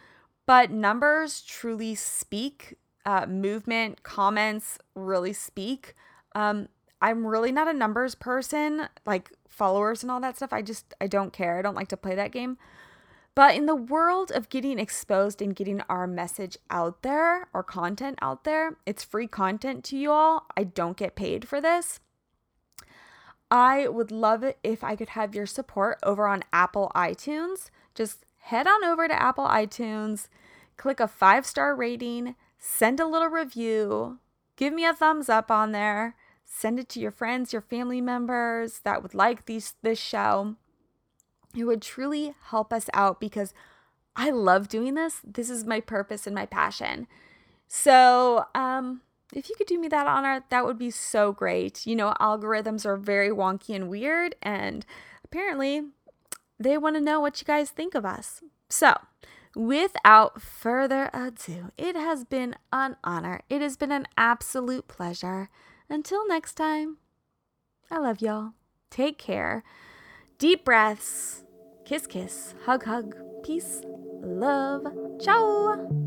but 0.46 0.70
numbers 0.70 1.40
truly 1.42 1.94
speak. 1.94 2.76
Uh, 3.04 3.26
movement, 3.26 4.02
comments 4.02 4.78
really 4.94 5.32
speak. 5.32 5.94
Um, 6.34 6.68
I'm 7.02 7.26
really 7.26 7.50
not 7.50 7.66
a 7.66 7.72
numbers 7.72 8.14
person, 8.14 8.88
like 9.04 9.32
followers 9.48 10.02
and 10.02 10.10
all 10.10 10.20
that 10.20 10.36
stuff. 10.36 10.52
I 10.52 10.62
just 10.62 10.94
I 11.00 11.08
don't 11.08 11.32
care. 11.32 11.58
I 11.58 11.62
don't 11.62 11.74
like 11.74 11.88
to 11.88 11.96
play 11.96 12.14
that 12.14 12.30
game. 12.30 12.56
But 13.34 13.56
in 13.56 13.66
the 13.66 13.74
world 13.74 14.30
of 14.30 14.50
getting 14.50 14.78
exposed 14.78 15.42
and 15.42 15.56
getting 15.56 15.80
our 15.88 16.06
message 16.06 16.56
out 16.70 17.02
there, 17.02 17.48
our 17.52 17.62
content 17.62 18.18
out 18.22 18.44
there, 18.44 18.76
it's 18.86 19.02
free 19.02 19.26
content 19.26 19.84
to 19.84 19.96
you 19.96 20.12
all. 20.12 20.46
I 20.56 20.64
don't 20.64 20.96
get 20.96 21.16
paid 21.16 21.48
for 21.48 21.60
this. 21.60 21.98
I 23.50 23.88
would 23.88 24.12
love 24.12 24.44
it 24.44 24.58
if 24.62 24.84
I 24.84 24.94
could 24.94 25.10
have 25.10 25.34
your 25.34 25.46
support 25.46 25.98
over 26.02 26.28
on 26.28 26.44
Apple 26.52 26.92
iTunes. 26.94 27.70
Just 27.94 28.24
head 28.38 28.66
on 28.66 28.84
over 28.84 29.08
to 29.08 29.22
Apple 29.22 29.46
iTunes, 29.46 30.28
click 30.76 31.00
a 31.00 31.08
five 31.08 31.46
star 31.46 31.74
rating, 31.74 32.36
send 32.58 33.00
a 33.00 33.06
little 33.06 33.28
review, 33.28 34.18
give 34.56 34.72
me 34.72 34.84
a 34.84 34.94
thumbs 34.94 35.28
up 35.28 35.50
on 35.50 35.72
there 35.72 36.14
send 36.54 36.78
it 36.78 36.88
to 36.90 37.00
your 37.00 37.10
friends, 37.10 37.52
your 37.52 37.62
family 37.62 38.00
members 38.00 38.80
that 38.84 39.02
would 39.02 39.14
like 39.14 39.46
these 39.46 39.74
this 39.82 39.98
show. 39.98 40.56
It 41.56 41.64
would 41.64 41.82
truly 41.82 42.34
help 42.44 42.72
us 42.72 42.88
out 42.92 43.20
because 43.20 43.54
I 44.14 44.30
love 44.30 44.68
doing 44.68 44.94
this. 44.94 45.20
This 45.24 45.48
is 45.48 45.64
my 45.64 45.80
purpose 45.80 46.26
and 46.26 46.34
my 46.34 46.46
passion. 46.46 47.06
So, 47.68 48.44
um, 48.54 49.00
if 49.32 49.48
you 49.48 49.54
could 49.56 49.66
do 49.66 49.80
me 49.80 49.88
that 49.88 50.06
honor, 50.06 50.44
that 50.50 50.66
would 50.66 50.78
be 50.78 50.90
so 50.90 51.32
great. 51.32 51.86
You 51.86 51.96
know, 51.96 52.14
algorithms 52.20 52.84
are 52.84 52.98
very 52.98 53.30
wonky 53.30 53.74
and 53.74 53.88
weird, 53.88 54.34
and 54.42 54.84
apparently 55.24 55.82
they 56.60 56.76
want 56.76 56.96
to 56.96 57.00
know 57.00 57.18
what 57.18 57.40
you 57.40 57.46
guys 57.46 57.70
think 57.70 57.94
of 57.94 58.04
us. 58.04 58.42
So, 58.68 58.98
without 59.56 60.42
further 60.42 61.08
ado, 61.14 61.72
it 61.78 61.96
has 61.96 62.24
been 62.24 62.56
an 62.72 62.96
honor. 63.02 63.40
It 63.48 63.62
has 63.62 63.78
been 63.78 63.92
an 63.92 64.06
absolute 64.18 64.86
pleasure. 64.86 65.48
Until 65.92 66.26
next 66.26 66.54
time, 66.54 66.96
I 67.90 67.98
love 67.98 68.22
y'all. 68.22 68.54
Take 68.90 69.18
care. 69.18 69.62
Deep 70.38 70.64
breaths. 70.64 71.44
Kiss, 71.84 72.06
kiss. 72.06 72.54
Hug, 72.64 72.84
hug. 72.84 73.14
Peace. 73.42 73.82
Love. 74.22 74.86
Ciao. 75.20 76.01